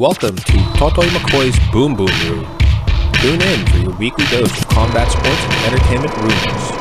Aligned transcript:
Welcome 0.00 0.36
to 0.36 0.52
Totoy 0.78 1.04
McCoy's 1.08 1.58
Boom 1.72 1.94
Boom 1.94 2.06
Room. 2.26 2.46
Tune 3.20 3.42
in 3.42 3.66
for 3.66 3.76
your 3.76 3.94
weekly 3.98 4.24
dose 4.30 4.58
of 4.58 4.66
combat 4.68 5.12
sports 5.12 5.44
and 5.44 5.74
entertainment 5.74 6.16
rumors. 6.16 6.79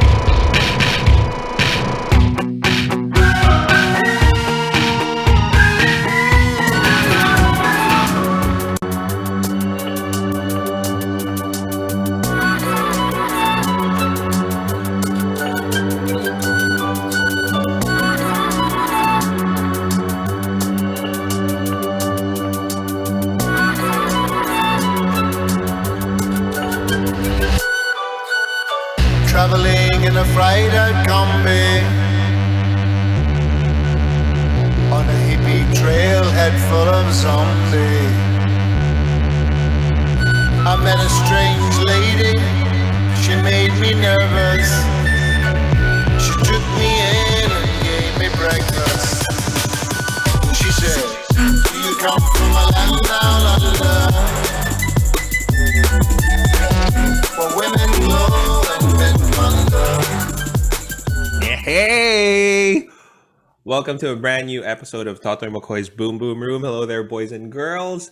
To 64.00 64.12
a 64.12 64.16
brand 64.16 64.48
new 64.48 64.64
episode 64.64 65.08
of 65.08 65.20
Totoy 65.20 65.54
McCoy's 65.54 65.90
Boom 65.90 66.18
Boom 66.18 66.40
Room. 66.40 66.62
Hello 66.62 66.86
there, 66.86 67.04
boys 67.04 67.34
and 67.34 67.52
girls. 67.52 68.12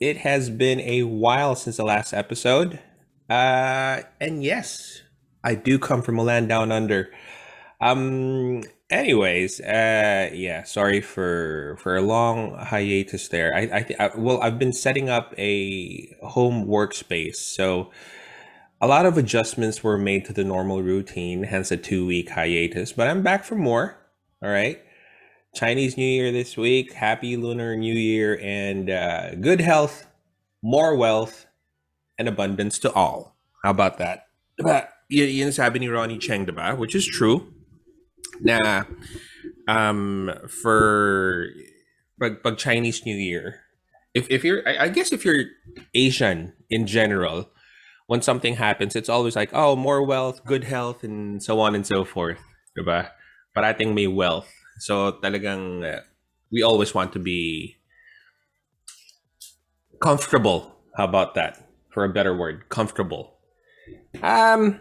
It 0.00 0.16
has 0.16 0.50
been 0.50 0.80
a 0.80 1.04
while 1.04 1.54
since 1.54 1.76
the 1.76 1.84
last 1.84 2.12
episode. 2.12 2.80
Uh, 3.30 4.00
and 4.20 4.42
yes, 4.42 5.02
I 5.44 5.54
do 5.54 5.78
come 5.78 6.02
from 6.02 6.18
a 6.18 6.24
land 6.24 6.48
down 6.48 6.72
under. 6.72 7.08
Um, 7.80 8.64
anyways, 8.90 9.60
uh, 9.60 10.30
yeah, 10.32 10.64
sorry 10.64 11.00
for 11.00 11.76
for 11.78 11.94
a 11.94 12.02
long 12.02 12.58
hiatus 12.58 13.28
there. 13.28 13.54
I, 13.54 13.60
I, 13.60 13.86
I 14.00 14.10
well, 14.16 14.42
I've 14.42 14.58
been 14.58 14.72
setting 14.72 15.08
up 15.08 15.34
a 15.38 16.16
home 16.22 16.66
workspace, 16.66 17.36
so 17.36 17.92
a 18.80 18.88
lot 18.88 19.06
of 19.06 19.16
adjustments 19.16 19.84
were 19.84 19.98
made 19.98 20.24
to 20.24 20.32
the 20.32 20.42
normal 20.42 20.82
routine, 20.82 21.44
hence 21.44 21.70
a 21.70 21.76
two 21.76 22.04
week 22.04 22.30
hiatus. 22.30 22.92
But 22.92 23.06
I'm 23.06 23.22
back 23.22 23.44
for 23.44 23.54
more. 23.54 23.96
All 24.42 24.50
right. 24.50 24.82
Chinese 25.54 25.96
New 25.96 26.06
Year 26.06 26.32
this 26.32 26.56
week. 26.56 26.94
Happy 26.94 27.36
Lunar 27.36 27.76
New 27.76 27.94
Year 27.94 28.38
and 28.42 28.88
uh, 28.88 29.34
good 29.34 29.60
health, 29.60 30.06
more 30.62 30.96
wealth, 30.96 31.46
and 32.18 32.26
abundance 32.26 32.78
to 32.80 32.92
all. 32.92 33.36
How 33.62 33.70
about 33.70 33.98
that? 33.98 34.28
Yun 35.08 35.52
sabi 35.52 35.78
ni 35.78 35.88
Ronny 35.88 36.18
Chieng? 36.18 36.78
Which 36.78 36.94
is 36.94 37.06
true. 37.06 37.52
Na, 38.40 38.84
um, 39.68 40.32
for 40.48 41.48
pag, 42.18 42.42
pag 42.42 42.56
Chinese 42.56 43.04
New 43.04 43.16
Year, 43.16 43.60
if, 44.14 44.30
if 44.30 44.42
you're, 44.42 44.66
I, 44.66 44.84
I 44.84 44.88
guess 44.88 45.12
if 45.12 45.24
you're 45.24 45.44
Asian 45.94 46.54
in 46.70 46.86
general, 46.86 47.50
when 48.06 48.22
something 48.22 48.56
happens, 48.56 48.96
it's 48.96 49.08
always 49.08 49.36
like, 49.36 49.50
oh, 49.52 49.76
more 49.76 50.02
wealth, 50.02 50.44
good 50.44 50.64
health, 50.64 51.04
and 51.04 51.42
so 51.42 51.60
on 51.60 51.74
and 51.74 51.86
so 51.86 52.04
forth. 52.04 52.40
Diba? 52.76 53.10
Parating 53.56 53.94
may 53.94 54.06
wealth. 54.06 54.52
So 54.78 55.12
talagang 55.22 55.84
uh, 55.84 56.00
we 56.50 56.62
always 56.62 56.94
want 56.94 57.12
to 57.12 57.18
be 57.18 57.76
comfortable. 60.00 60.74
How 60.96 61.04
about 61.04 61.34
that? 61.34 61.68
For 61.90 62.04
a 62.04 62.08
better 62.08 62.36
word, 62.36 62.68
comfortable. 62.68 63.38
Um 64.22 64.80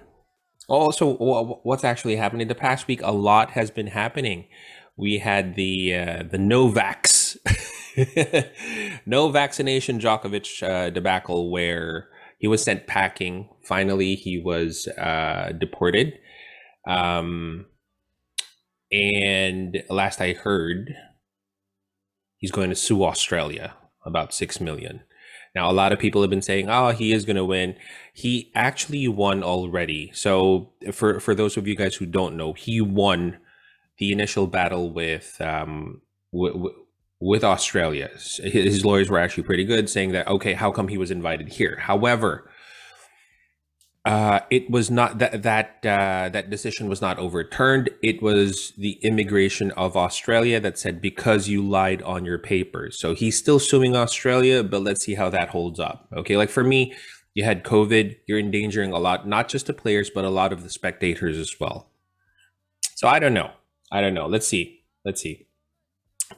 also 0.68 1.16
what's 1.64 1.84
actually 1.84 2.16
happening 2.16 2.48
the 2.48 2.56
past 2.56 2.88
week 2.88 3.02
a 3.04 3.12
lot 3.12 3.52
has 3.52 3.72
been 3.72 3.88
happening. 3.88 4.48
We 4.96 5.20
had 5.20 5.56
the 5.56 5.96
uh, 5.96 6.24
the 6.24 6.38
Novax 6.38 7.38
no 9.06 9.30
vaccination 9.30 10.00
Djokovic 10.00 10.64
uh, 10.64 10.90
debacle 10.90 11.52
where 11.52 12.08
he 12.40 12.48
was 12.48 12.64
sent 12.64 12.88
packing. 12.88 13.50
Finally, 13.64 14.16
he 14.16 14.40
was 14.40 14.88
uh, 14.98 15.52
deported. 15.58 16.14
Um, 16.88 17.66
and 18.92 19.84
last 19.90 20.22
I 20.22 20.34
heard, 20.34 20.96
he's 22.38 22.52
going 22.52 22.70
to 22.70 22.76
sue 22.76 23.04
Australia 23.04 23.76
about 24.06 24.34
six 24.34 24.60
million. 24.60 25.04
Now, 25.54 25.70
a 25.70 25.74
lot 25.74 25.92
of 25.92 26.00
people 26.00 26.22
have 26.22 26.30
been 26.30 26.42
saying, 26.42 26.70
"Oh, 26.70 26.92
he 26.92 27.12
is 27.12 27.26
going 27.26 27.36
to 27.36 27.46
win." 27.46 27.76
He 28.14 28.52
actually 28.56 29.08
won 29.08 29.44
already. 29.44 30.12
So, 30.14 30.72
for 30.92 31.20
for 31.20 31.36
those 31.36 31.58
of 31.58 31.68
you 31.68 31.76
guys 31.76 31.96
who 31.96 32.06
don't 32.06 32.38
know, 32.38 32.54
he 32.54 32.82
won 32.82 33.38
the 33.98 34.12
initial 34.12 34.48
battle 34.48 34.92
with 34.92 35.40
um, 35.42 36.02
w- 36.34 36.54
w- 36.54 36.76
with 37.20 37.44
Australia. 37.44 38.10
His 38.44 38.86
lawyers 38.86 39.10
were 39.10 39.20
actually 39.20 39.44
pretty 39.44 39.66
good, 39.66 39.90
saying 39.90 40.14
that, 40.14 40.28
"Okay, 40.28 40.54
how 40.54 40.72
come 40.72 40.88
he 40.88 40.98
was 40.98 41.12
invited 41.12 41.50
here?" 41.50 41.78
However, 41.82 42.50
uh, 44.04 44.40
it 44.50 44.70
was 44.70 44.90
not 44.90 45.20
that 45.20 45.44
that 45.44 45.86
uh, 45.86 46.28
that 46.30 46.50
decision 46.50 46.90
was 46.90 47.02
not 47.02 47.20
overturned. 47.20 47.90
It 48.02 48.22
was 48.22 48.74
the 48.76 48.94
immigration 49.04 49.70
of 49.72 49.96
Australia 49.96 50.60
that 50.60 50.80
said 50.80 51.02
because 51.02 51.48
you 51.48 51.62
lied 51.68 52.02
on 52.02 52.26
your 52.26 52.40
papers. 52.40 53.00
So 53.00 53.14
he's 53.14 53.38
still 53.38 53.60
suing 53.60 53.96
Australia, 53.96 54.64
but 54.64 54.82
let's 54.82 55.06
see 55.06 55.14
how 55.14 55.30
that 55.30 55.50
holds 55.50 55.80
up. 55.80 56.08
Okay, 56.18 56.36
like 56.36 56.50
for 56.50 56.64
me, 56.64 56.96
you 57.36 57.44
had 57.44 57.64
COVID. 57.64 58.18
You're 58.28 58.40
endangering 58.40 58.92
a 58.92 58.98
lot, 58.98 59.28
not 59.28 59.50
just 59.50 59.68
the 59.68 59.74
players, 59.74 60.10
but 60.10 60.26
a 60.26 60.30
lot 60.30 60.52
of 60.52 60.64
the 60.64 60.70
spectators 60.70 61.38
as 61.38 61.60
well. 61.60 61.92
So 62.96 63.08
I 63.08 63.20
don't 63.20 63.36
know. 63.36 63.52
I 63.92 64.02
don't 64.02 64.16
know. 64.16 64.26
Let's 64.26 64.48
see. 64.48 64.84
Let's 65.06 65.22
see. 65.22 65.46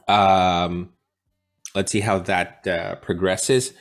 Um, 0.06 0.90
let's 1.74 1.90
see 1.92 2.00
how 2.00 2.18
that 2.18 2.66
uh, 2.66 2.96
progresses 2.96 3.72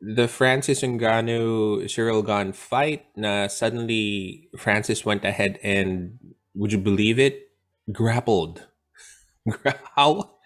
the 0.00 0.28
Francis 0.28 0.82
Ngannou 0.82 1.84
Ciryl 1.84 2.24
Gane 2.24 2.52
fight, 2.52 3.06
na 3.16 3.46
suddenly 3.46 4.48
Francis 4.56 5.04
went 5.04 5.24
ahead 5.24 5.58
and 5.62 6.18
would 6.54 6.72
you 6.72 6.78
believe 6.78 7.18
it? 7.18 7.50
Grappled. 7.92 8.66
How 9.94 10.36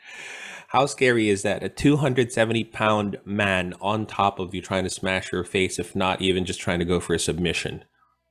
how 0.70 0.86
scary 0.86 1.28
is 1.28 1.42
that? 1.42 1.64
A 1.64 1.68
270 1.68 2.62
pound 2.64 3.18
man 3.24 3.74
on 3.80 4.06
top 4.06 4.38
of 4.38 4.54
you 4.54 4.62
trying 4.62 4.84
to 4.84 4.90
smash 4.90 5.32
your 5.32 5.42
face, 5.42 5.80
if 5.80 5.96
not 5.96 6.22
even 6.22 6.44
just 6.44 6.60
trying 6.60 6.78
to 6.78 6.84
go 6.84 7.00
for 7.00 7.14
a 7.14 7.18
submission. 7.18 7.84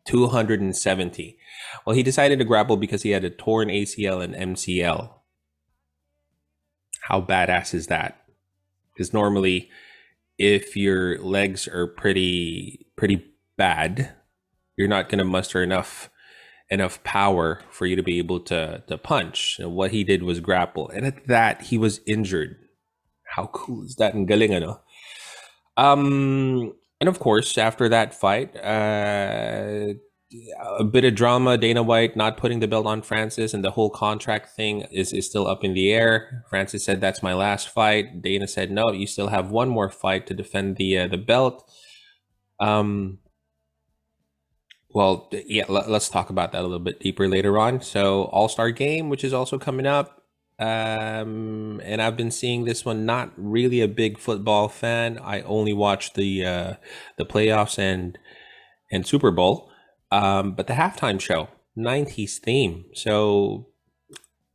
270. 0.06 1.38
Well, 1.86 1.98
he 1.98 2.02
decided 2.02 2.40
to 2.40 2.46
grapple 2.46 2.78
because 2.78 3.04
he 3.04 3.10
had 3.10 3.26
a 3.26 3.30
torn 3.30 3.68
ACL 3.68 4.24
and 4.24 4.56
MCL. 4.56 5.14
How 7.02 7.20
badass 7.20 7.74
is 7.74 7.88
that? 7.88 8.24
Because 8.94 9.14
normally 9.14 9.70
if 10.40 10.76
your 10.76 11.20
legs 11.20 11.68
are 11.68 11.86
pretty 11.86 12.88
pretty 12.96 13.26
bad, 13.58 14.16
you're 14.78 14.88
not 14.88 15.10
going 15.10 15.20
to 15.20 15.26
muster 15.26 15.62
enough 15.62 16.10
enough 16.72 17.04
power 17.04 17.62
for 17.72 17.86
you 17.86 17.96
to 17.96 18.04
be 18.04 18.18
able 18.18 18.40
to 18.40 18.82
to 18.88 18.98
punch. 18.98 19.58
And 19.60 19.74
what 19.74 19.92
he 19.92 20.04
did 20.04 20.24
was 20.24 20.40
grapple, 20.40 20.90
and 20.90 21.06
at 21.06 21.28
that 21.28 21.64
he 21.64 21.78
was 21.78 22.00
injured. 22.08 22.56
How 23.36 23.48
cool 23.48 23.84
is 23.84 23.96
that? 23.96 24.16
And 24.16 24.28
galing, 24.28 24.56
ano? 24.56 24.82
Um, 25.78 26.74
and 27.00 27.08
of 27.08 27.20
course, 27.20 27.58
after 27.58 27.88
that 27.90 28.14
fight, 28.14 28.56
uh, 28.56 29.94
a 30.78 30.84
bit 30.84 31.06
of 31.06 31.16
drama. 31.16 31.58
Dana 31.58 31.82
White 31.82 32.16
not 32.16 32.38
putting 32.38 32.60
the 32.60 32.68
belt 32.68 32.86
on 32.86 33.02
Francis, 33.02 33.54
and 33.54 33.64
the 33.64 33.72
whole 33.72 33.90
contract 33.90 34.56
thing 34.56 34.82
is, 34.92 35.12
is 35.14 35.26
still 35.26 35.48
up 35.48 35.64
in 35.64 35.74
the 35.74 35.92
air. 35.92 36.44
Francis 36.50 36.84
said 36.84 37.02
that's 37.02 37.24
my 37.24 37.34
last 37.34 37.70
fight. 37.70 38.22
Dana 38.22 38.48
said 38.48 38.72
no, 38.72 38.92
you 38.92 39.08
still 39.08 39.28
have 39.28 39.52
one 39.52 39.70
more 39.70 39.90
fight 39.90 40.28
to 40.28 40.34
defend 40.34 40.78
the 40.78 40.98
uh, 41.00 41.08
the 41.08 41.18
belt. 41.18 41.70
Um. 42.60 43.20
Well, 44.92 45.30
yeah, 45.32 45.66
let, 45.70 45.88
us 45.88 46.10
talk 46.10 46.32
about 46.32 46.52
that 46.52 46.62
a 46.62 46.64
little 46.64 46.80
bit 46.80 47.00
deeper 47.00 47.28
later 47.28 47.60
on. 47.60 47.80
So, 47.82 48.24
All 48.24 48.50
Star 48.50 48.72
Game, 48.72 49.10
which 49.10 49.24
is 49.24 49.34
also 49.34 49.60
coming 49.60 49.86
up. 49.86 50.24
Um, 50.58 51.80
and 51.84 52.02
I've 52.02 52.18
been 52.18 52.32
seeing 52.32 52.66
this 52.66 52.84
one. 52.84 53.06
Not 53.06 53.32
really 53.38 53.82
a 53.82 53.88
big 53.88 54.18
football 54.18 54.68
fan. 54.68 55.20
I 55.20 55.42
only 55.42 55.74
watch 55.74 56.14
the 56.14 56.44
uh, 56.44 56.74
the 57.18 57.26
playoffs 57.26 57.78
and 57.78 58.18
and 58.92 59.06
Super 59.06 59.30
Bowl. 59.30 59.69
Um, 60.12 60.54
but 60.54 60.68
the 60.68 60.74
halftime 60.74 61.20
show, 61.20 61.50
90s 61.78 62.38
theme. 62.38 62.86
So 62.94 63.68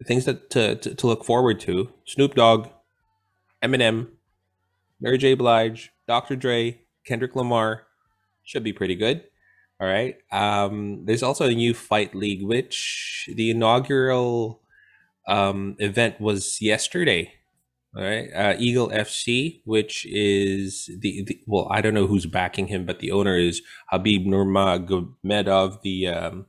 things 0.05 0.25
that 0.25 0.51
to, 0.51 0.77
to, 0.77 0.95
to 0.95 1.07
look 1.07 1.25
forward 1.25 1.61
to. 1.61 1.91
Snoop 2.07 2.35
Dogg, 2.35 2.69
Eminem, 3.63 4.09
Mary 5.01 5.19
J. 5.19 5.35
Blige, 5.35 5.93
Dr. 6.07 6.37
Dre, 6.37 6.81
Kendrick 7.07 7.37
Lamar. 7.37 7.87
Should 8.43 8.65
be 8.65 8.73
pretty 8.73 8.95
good. 8.95 9.25
All 9.81 9.89
right. 9.89 10.17
Um, 10.31 11.05
there's 11.07 11.23
also 11.23 11.47
a 11.47 11.55
new 11.55 11.75
fight 11.75 12.15
league, 12.15 12.43
which 12.43 13.29
the 13.35 13.51
inaugural 13.51 14.61
um, 15.27 15.77
event 15.79 16.21
was 16.21 16.61
yesterday. 16.61 17.33
All 17.97 18.03
right. 18.03 18.29
Uh, 18.35 18.57
Eagle 18.59 18.89
FC, 18.91 19.61
which 19.65 20.05
is 20.07 20.91
the, 20.99 21.25
the 21.27 21.41
well, 21.47 21.69
I 21.71 21.81
don't 21.81 21.95
know 21.95 22.09
who's 22.09 22.27
backing 22.27 22.67
him, 22.67 22.85
but 22.85 22.99
the 22.99 23.13
owner 23.13 23.39
is 23.39 23.63
Khabib 23.93 24.27
Nurmagomedov, 24.27 25.83
the 25.83 26.09
um, 26.09 26.47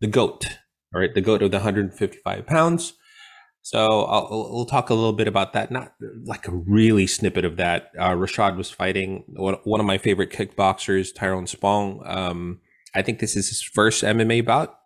the 0.00 0.06
goat. 0.06 0.58
All 0.94 1.00
right, 1.00 1.12
the 1.12 1.20
goat 1.20 1.42
of 1.42 1.50
the 1.50 1.58
155 1.58 2.46
pounds. 2.46 2.94
So 3.60 4.04
I'll, 4.04 4.28
we'll 4.30 4.64
talk 4.64 4.90
a 4.90 4.94
little 4.94 5.12
bit 5.12 5.26
about 5.26 5.52
that. 5.52 5.70
Not 5.72 5.92
like 6.24 6.46
a 6.46 6.54
really 6.54 7.06
snippet 7.06 7.44
of 7.44 7.56
that. 7.56 7.90
Uh, 7.98 8.12
Rashad 8.12 8.56
was 8.56 8.70
fighting 8.70 9.24
one, 9.26 9.56
one 9.64 9.80
of 9.80 9.86
my 9.86 9.98
favorite 9.98 10.30
kickboxers, 10.30 11.12
Tyrone 11.12 11.48
Spong. 11.48 12.00
Um, 12.06 12.60
I 12.94 13.02
think 13.02 13.18
this 13.18 13.34
is 13.34 13.48
his 13.48 13.62
first 13.62 14.04
MMA 14.04 14.46
bout. 14.46 14.78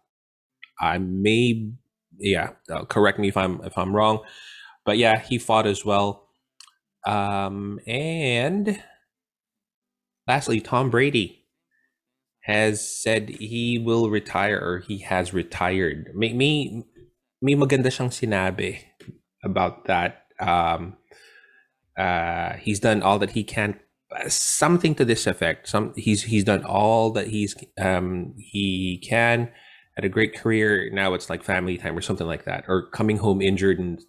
I 0.80 0.96
may, 0.96 1.72
yeah, 2.18 2.52
uh, 2.70 2.86
correct 2.86 3.18
me 3.18 3.28
if 3.28 3.36
I'm 3.36 3.60
if 3.64 3.76
I'm 3.76 3.94
wrong, 3.94 4.20
but 4.84 4.98
yeah, 4.98 5.18
he 5.18 5.38
fought 5.38 5.66
as 5.66 5.84
well. 5.84 6.28
Um, 7.06 7.80
and 7.86 8.82
lastly, 10.26 10.60
Tom 10.60 10.90
Brady 10.90 11.46
has 12.42 12.86
said 12.86 13.28
he 13.28 13.78
will 13.78 14.10
retire 14.10 14.58
or 14.58 14.78
he 14.80 14.98
has 14.98 15.32
retired. 15.32 16.10
May, 16.14 16.32
may, 16.32 16.84
may 17.40 17.54
maganda 17.54 17.86
siyang 17.86 18.10
sinabi 18.10 18.80
about 19.44 19.86
that. 19.86 20.26
Um, 20.38 20.96
uh, 21.96 22.54
he's 22.54 22.80
done 22.80 23.02
all 23.02 23.18
that 23.18 23.32
he 23.32 23.44
can. 23.44 23.78
Something 24.26 24.94
to 24.96 25.04
this 25.04 25.26
effect. 25.26 25.68
Some 25.68 25.92
he's 25.96 26.24
he's 26.24 26.44
done 26.44 26.64
all 26.64 27.10
that 27.12 27.28
he's 27.28 27.54
um, 27.78 28.34
he 28.38 28.98
can. 29.06 29.50
Had 29.94 30.04
a 30.04 30.08
great 30.08 30.34
career. 30.34 30.90
Now 30.92 31.14
it's 31.14 31.30
like 31.30 31.44
family 31.44 31.78
time 31.78 31.96
or 31.96 32.00
something 32.00 32.26
like 32.26 32.44
that, 32.44 32.64
or 32.66 32.90
coming 32.90 33.18
home 33.18 33.40
injured 33.40 33.78
and 33.78 34.00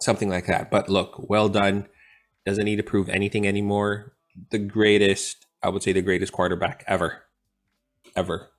something 0.00 0.28
like 0.28 0.46
that. 0.46 0.70
But 0.70 0.88
look, 0.88 1.28
well 1.28 1.48
done. 1.48 1.86
Doesn't 2.44 2.64
need 2.64 2.76
to 2.76 2.82
prove 2.82 3.08
anything 3.08 3.46
anymore. 3.46 4.14
The 4.50 4.58
greatest, 4.58 5.46
I 5.62 5.68
would 5.68 5.82
say, 5.82 5.92
the 5.92 6.02
greatest 6.02 6.32
quarterback 6.32 6.84
ever, 6.86 7.24
ever. 8.14 8.50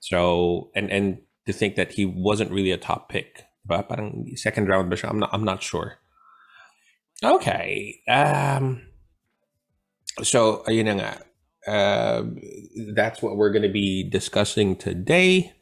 So 0.00 0.70
and 0.74 0.90
and 0.90 1.18
to 1.46 1.52
think 1.52 1.76
that 1.76 1.92
he 1.92 2.04
wasn't 2.04 2.50
really 2.50 2.72
a 2.72 2.76
top 2.76 3.08
pick 3.08 3.48
Ba? 3.68 3.84
Parang 3.84 4.26
second 4.34 4.68
round? 4.68 4.92
I'm 5.04 5.18
not, 5.20 5.30
I'm 5.32 5.44
not 5.44 5.62
sure. 5.62 5.98
Okay. 7.22 8.00
Um, 8.08 8.88
so, 10.22 10.64
ayun 10.66 10.86
na 10.86 10.94
nga. 10.96 11.12
Uh, 11.68 12.22
that's 12.96 13.20
what 13.20 13.36
we're 13.36 13.52
going 13.52 13.68
to 13.68 13.68
be 13.68 14.08
discussing 14.08 14.74
today. 14.74 15.52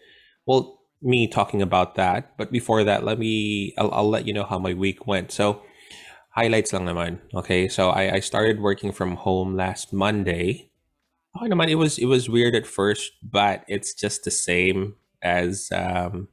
Well, 0.47 0.76
me 1.03 1.29
talking 1.29 1.63
about 1.63 1.95
that. 1.97 2.37
But 2.37 2.53
before 2.53 2.85
that, 2.85 3.05
let 3.05 3.19
me, 3.19 3.75
I'll, 3.79 3.93
I'll 3.93 4.09
let 4.11 4.27
you 4.27 4.33
know 4.33 4.45
how 4.45 4.59
my 4.59 4.75
week 4.75 5.07
went. 5.07 5.33
So, 5.33 5.63
highlights 6.31 6.73
lang 6.73 6.87
naman. 6.87 7.21
Okay. 7.35 7.69
So, 7.69 7.91
I, 7.91 8.15
I 8.15 8.21
started 8.21 8.61
working 8.61 8.93
from 8.93 9.17
home 9.17 9.57
last 9.57 9.93
Monday. 9.93 10.71
Okay 11.37 11.49
naman, 11.49 11.69
it 11.69 11.77
was, 11.77 11.99
it 11.99 12.07
was 12.07 12.31
weird 12.31 12.55
at 12.55 12.67
first, 12.67 13.13
but 13.23 13.65
it's 13.69 13.93
just 13.93 14.25
the 14.25 14.31
same 14.31 14.97
as, 15.23 15.69
um, 15.71 16.29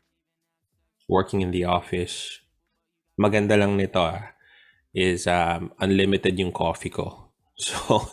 working 1.10 1.42
in 1.42 1.52
the 1.52 1.66
office, 1.66 2.40
maganda 3.20 3.60
lang 3.60 3.78
nito 3.78 4.00
ah, 4.00 4.32
is 4.94 5.28
um, 5.28 5.72
unlimited 5.80 6.38
yung 6.40 6.52
coffee 6.52 6.90
ko. 6.92 7.30
So 7.54 8.10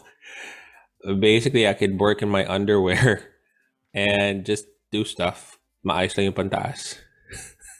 basically, 1.16 1.66
I 1.66 1.72
could 1.72 1.98
work 1.98 2.20
in 2.20 2.28
my 2.28 2.44
underwear 2.56 3.32
and 3.94 4.44
just 4.44 4.66
do 4.92 5.04
stuff. 5.04 5.59
Maayos 5.80 6.16
lang 6.16 6.28
yung 6.28 6.36
pantaas. 6.36 7.00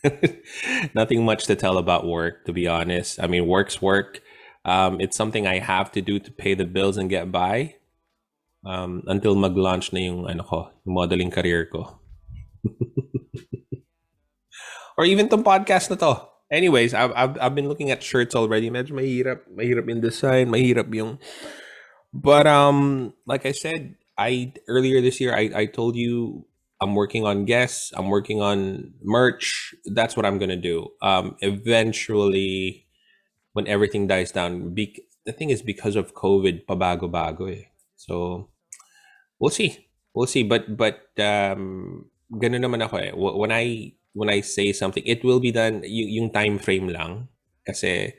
Nothing 0.95 1.25
much 1.25 1.45
to 1.47 1.57
tell 1.57 1.77
about 1.77 2.07
work, 2.07 2.45
to 2.47 2.53
be 2.53 2.67
honest. 2.67 3.21
I 3.21 3.27
mean, 3.27 3.47
work's 3.47 3.83
work. 3.83 4.21
Um, 4.65 5.01
it's 5.01 5.17
something 5.17 5.47
I 5.47 5.59
have 5.59 5.93
to 5.93 6.01
do 6.01 6.19
to 6.19 6.31
pay 6.33 6.55
the 6.55 6.65
bills 6.65 6.97
and 6.97 7.09
get 7.09 7.33
by 7.33 7.77
um, 8.65 9.03
until 9.07 9.35
mag-launch 9.35 9.93
na 9.93 10.01
yung, 10.01 10.29
ano 10.29 10.43
ko, 10.43 10.71
yung 10.85 10.95
modeling 10.95 11.31
career 11.31 11.69
ko. 11.69 12.01
or 14.99 15.05
even 15.05 15.29
tong 15.29 15.45
podcast 15.45 15.91
na 15.91 15.97
to. 15.97 16.13
Anyways, 16.51 16.95
I've, 16.95 17.13
I've, 17.15 17.39
I've 17.41 17.55
been 17.55 17.69
looking 17.69 17.91
at 17.91 18.03
shirts 18.03 18.35
already. 18.35 18.71
Medyo 18.71 18.97
mahirap, 18.97 19.47
mahirap 19.49 19.89
yung 19.89 20.01
design, 20.01 20.49
mahirap 20.49 20.93
yung... 20.95 21.19
But 22.13 22.49
um, 22.49 23.15
like 23.25 23.47
I 23.47 23.53
said, 23.53 23.95
I 24.19 24.53
earlier 24.67 25.01
this 25.01 25.21
year, 25.21 25.33
I, 25.33 25.51
I 25.55 25.65
told 25.67 25.95
you 25.95 26.45
I'm 26.81 26.95
working 26.95 27.27
on 27.27 27.45
guests, 27.45 27.93
I'm 27.97 28.09
working 28.09 28.41
on 28.41 28.95
merch. 29.03 29.75
That's 29.87 30.17
what 30.17 30.25
I'm 30.27 30.39
gonna 30.39 30.57
do. 30.57 30.89
Um, 31.03 31.37
eventually, 31.41 32.87
when 33.53 33.67
everything 33.67 34.07
dies 34.07 34.33
down, 34.33 34.75
be, 34.75 35.05
the 35.27 35.33
thing 35.33 35.51
is 35.51 35.63
because 35.63 35.97
of 35.97 36.15
COVID, 36.15 36.67
pabago-bago 36.67 37.53
eh. 37.53 37.65
So, 37.97 38.49
we'll 39.39 39.51
see. 39.51 39.89
We'll 40.15 40.27
see. 40.27 40.43
But, 40.45 40.77
but, 40.77 41.11
um, 41.19 42.11
ganun 42.33 42.63
naman 42.65 42.83
ako 42.83 42.97
eh. 42.99 43.13
When 43.15 43.53
I 43.53 43.95
when 44.13 44.31
I 44.31 44.41
say 44.43 44.73
something, 44.73 45.03
it 45.07 45.23
will 45.25 45.41
be 45.41 45.53
done 45.53 45.83
y- 45.83 46.11
yung 46.19 46.31
time 46.31 46.59
frame 46.59 46.89
lang. 46.89 47.29
Kasi 47.67 48.15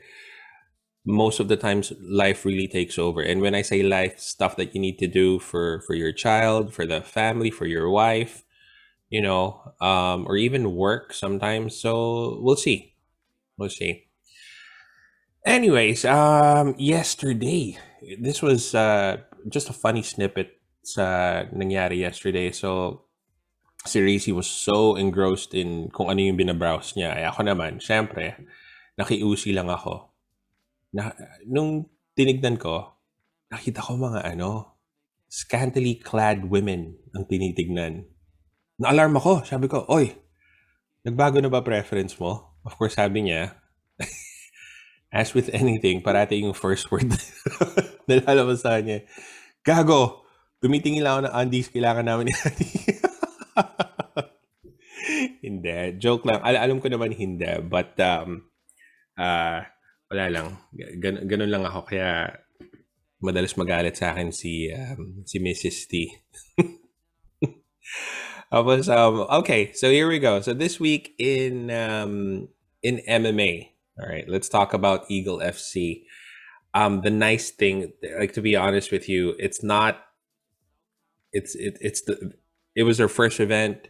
most 1.04 1.40
of 1.40 1.48
the 1.48 1.56
times 1.56 1.92
life 2.00 2.44
really 2.44 2.68
takes 2.68 2.98
over. 2.98 3.20
And 3.22 3.40
when 3.40 3.54
I 3.54 3.62
say 3.62 3.82
life, 3.82 4.18
stuff 4.20 4.56
that 4.56 4.74
you 4.74 4.80
need 4.80 4.98
to 4.98 5.06
do 5.08 5.38
for 5.38 5.82
for 5.86 5.94
your 5.94 6.12
child, 6.12 6.72
for 6.72 6.86
the 6.86 7.02
family, 7.02 7.50
for 7.50 7.66
your 7.66 7.90
wife, 7.90 8.44
you 9.12 9.20
know, 9.20 9.60
um, 9.84 10.24
or 10.24 10.40
even 10.40 10.72
work 10.72 11.12
sometimes. 11.12 11.76
So 11.76 12.40
we'll 12.40 12.56
see. 12.56 12.96
We'll 13.60 13.68
see. 13.68 14.08
Anyways, 15.44 16.08
um, 16.08 16.74
yesterday, 16.78 17.76
this 18.18 18.40
was 18.40 18.74
uh, 18.74 19.20
just 19.52 19.68
a 19.68 19.76
funny 19.76 20.00
snippet 20.00 20.56
sa 20.80 21.44
nangyari 21.52 22.00
yesterday. 22.00 22.56
So 22.56 23.04
si 23.84 24.00
Racy 24.00 24.32
was 24.32 24.48
so 24.48 24.96
engrossed 24.96 25.52
in 25.52 25.92
kung 25.92 26.08
ano 26.08 26.24
yung 26.24 26.40
binabrowse 26.40 26.96
niya. 26.96 27.12
Ay 27.12 27.28
ako 27.28 27.44
naman, 27.44 27.84
syempre, 27.84 28.40
nakiusi 28.96 29.52
lang 29.52 29.68
ako. 29.68 30.08
Na, 30.96 31.12
nung 31.44 31.84
tinignan 32.16 32.56
ko, 32.56 32.96
nakita 33.52 33.84
ko 33.84 34.00
mga 34.00 34.24
ano, 34.24 34.78
scantily 35.28 36.00
clad 36.00 36.48
women 36.48 36.96
ang 37.12 37.28
tinitignan. 37.28 38.08
Na-alarm 38.82 39.14
ako. 39.14 39.46
Sabi 39.46 39.70
ko, 39.70 39.86
oy, 39.86 40.10
nagbago 41.06 41.38
na 41.38 41.46
ba 41.46 41.62
preference 41.62 42.18
mo? 42.18 42.58
Of 42.66 42.74
course, 42.74 42.98
sabi 42.98 43.30
niya, 43.30 43.54
as 45.14 45.30
with 45.38 45.46
anything, 45.54 46.02
parati 46.02 46.42
yung 46.42 46.50
first 46.50 46.90
word 46.90 47.14
na 48.10 48.18
lalabas 48.26 48.66
sa 48.66 48.82
niya. 48.82 49.06
Gago, 49.62 50.26
tumitingin 50.58 51.06
lang 51.06 51.14
ako 51.14 51.22
ng 51.30 51.36
undies, 51.38 51.70
kailangan 51.70 52.10
namin 52.10 52.30
ni 52.30 52.34
hindi. 55.46 55.78
Joke 56.02 56.26
lang. 56.26 56.42
Al 56.42 56.58
alam 56.58 56.82
ko 56.82 56.90
naman 56.90 57.14
hindi. 57.14 57.62
But, 57.62 57.94
um, 58.02 58.50
uh, 59.14 59.62
wala 60.10 60.24
lang. 60.26 60.58
Gan 60.74 61.22
ganun 61.30 61.54
lang 61.54 61.62
ako. 61.62 61.86
Kaya, 61.86 62.34
madalas 63.22 63.54
magalit 63.54 63.94
sa 63.94 64.10
akin 64.10 64.34
si, 64.34 64.74
um, 64.74 65.22
si 65.22 65.38
Mrs. 65.38 65.86
T. 65.86 66.10
was, 68.60 68.88
um, 68.88 69.20
okay, 69.30 69.72
so 69.72 69.90
here 69.90 70.08
we 70.08 70.18
go. 70.18 70.40
So 70.40 70.54
this 70.54 70.78
week 70.78 71.14
in, 71.18 71.70
um, 71.70 72.48
in 72.82 73.00
MMA, 73.08 73.70
all 74.00 74.08
right, 74.08 74.28
let's 74.28 74.48
talk 74.48 74.74
about 74.74 75.04
Eagle 75.08 75.38
FC. 75.38 76.04
Um, 76.74 77.02
the 77.02 77.10
nice 77.10 77.50
thing, 77.50 77.92
like 78.18 78.32
to 78.34 78.42
be 78.42 78.56
honest 78.56 78.92
with 78.92 79.08
you, 79.08 79.34
it's 79.38 79.62
not, 79.62 80.04
it's, 81.32 81.54
it, 81.54 81.78
it's 81.80 82.02
the, 82.02 82.32
it 82.74 82.84
was 82.84 82.98
their 82.98 83.08
first 83.08 83.40
event 83.40 83.88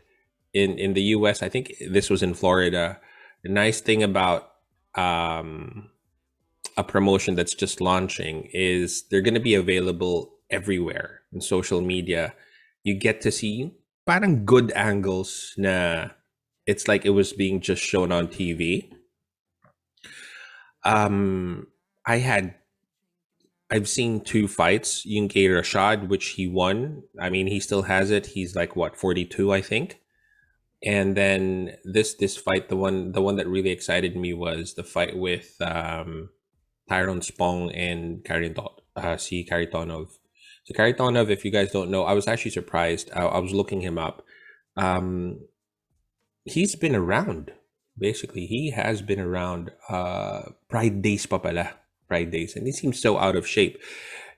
in 0.52 0.78
in 0.78 0.94
the 0.94 1.02
US. 1.16 1.42
I 1.42 1.48
think 1.48 1.74
this 1.90 2.10
was 2.10 2.22
in 2.22 2.34
Florida. 2.34 3.00
The 3.42 3.48
nice 3.48 3.80
thing 3.80 4.02
about 4.02 4.52
um, 4.94 5.90
a 6.76 6.84
promotion 6.84 7.34
that's 7.34 7.54
just 7.54 7.80
launching 7.80 8.48
is 8.52 9.04
they're 9.10 9.20
going 9.20 9.34
to 9.34 9.40
be 9.40 9.54
available 9.54 10.34
everywhere 10.50 11.22
in 11.32 11.40
social 11.40 11.80
media. 11.80 12.34
You 12.84 12.94
get 12.94 13.20
to 13.22 13.32
see 13.32 13.72
parang 14.06 14.44
good 14.44 14.72
angles 14.74 15.54
na 15.56 16.08
it's 16.66 16.88
like 16.88 17.04
it 17.04 17.10
was 17.10 17.32
being 17.32 17.60
just 17.60 17.82
shown 17.82 18.12
on 18.12 18.28
TV. 18.28 18.90
Um, 20.84 21.68
I 22.06 22.18
had 22.18 22.54
I've 23.70 23.88
seen 23.88 24.20
two 24.20 24.48
fights. 24.48 25.06
Yung 25.06 25.28
kay 25.28 25.46
Rashad, 25.46 26.08
which 26.08 26.36
he 26.36 26.46
won. 26.46 27.04
I 27.18 27.30
mean, 27.30 27.46
he 27.46 27.60
still 27.60 27.82
has 27.82 28.10
it. 28.10 28.26
He's 28.26 28.54
like 28.54 28.76
what 28.76 28.96
42, 28.96 29.52
I 29.52 29.62
think. 29.62 30.00
And 30.84 31.16
then 31.16 31.76
this 31.84 32.14
this 32.14 32.36
fight, 32.36 32.68
the 32.68 32.76
one 32.76 33.12
the 33.12 33.22
one 33.22 33.36
that 33.36 33.48
really 33.48 33.70
excited 33.70 34.16
me 34.16 34.34
was 34.34 34.74
the 34.74 34.82
fight 34.82 35.16
with 35.16 35.54
um, 35.60 36.30
Tyrone 36.88 37.22
Spong 37.22 37.70
and 37.72 38.24
Karen 38.24 38.52
Dot. 38.52 38.82
uh, 38.96 39.16
si 39.16 39.44
Kharitonov. 39.44 40.18
So 40.64 40.74
Kharitonov, 40.74 41.30
if 41.30 41.44
you 41.44 41.50
guys 41.50 41.72
don't 41.72 41.90
know, 41.90 42.04
I 42.04 42.12
was 42.12 42.28
actually 42.28 42.52
surprised. 42.52 43.10
I, 43.14 43.22
I 43.22 43.38
was 43.38 43.52
looking 43.52 43.80
him 43.80 43.98
up. 43.98 44.24
Um, 44.76 45.40
he's 46.44 46.76
been 46.76 46.94
around. 46.94 47.52
Basically, 47.98 48.46
he 48.46 48.70
has 48.70 49.02
been 49.02 49.20
around. 49.20 49.72
Uh, 49.88 50.42
Pride 50.68 51.02
Days 51.02 51.26
pa 51.26 51.38
pala. 51.38 51.74
Pride 52.08 52.30
Days. 52.30 52.56
And 52.56 52.66
he 52.66 52.72
seems 52.72 53.00
so 53.00 53.18
out 53.18 53.36
of 53.36 53.46
shape. 53.46 53.78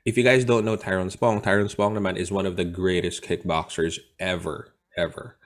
If 0.04 0.18
you 0.18 0.24
guys 0.24 0.44
don't 0.44 0.64
know 0.64 0.76
Tyrone 0.76 1.10
Spong, 1.10 1.40
Tyrone 1.40 1.68
Spong 1.68 1.94
naman 1.96 2.16
is 2.16 2.30
one 2.30 2.46
of 2.46 2.56
the 2.56 2.64
greatest 2.64 3.22
kickboxers 3.22 3.98
ever, 4.18 4.74
ever. 4.96 5.38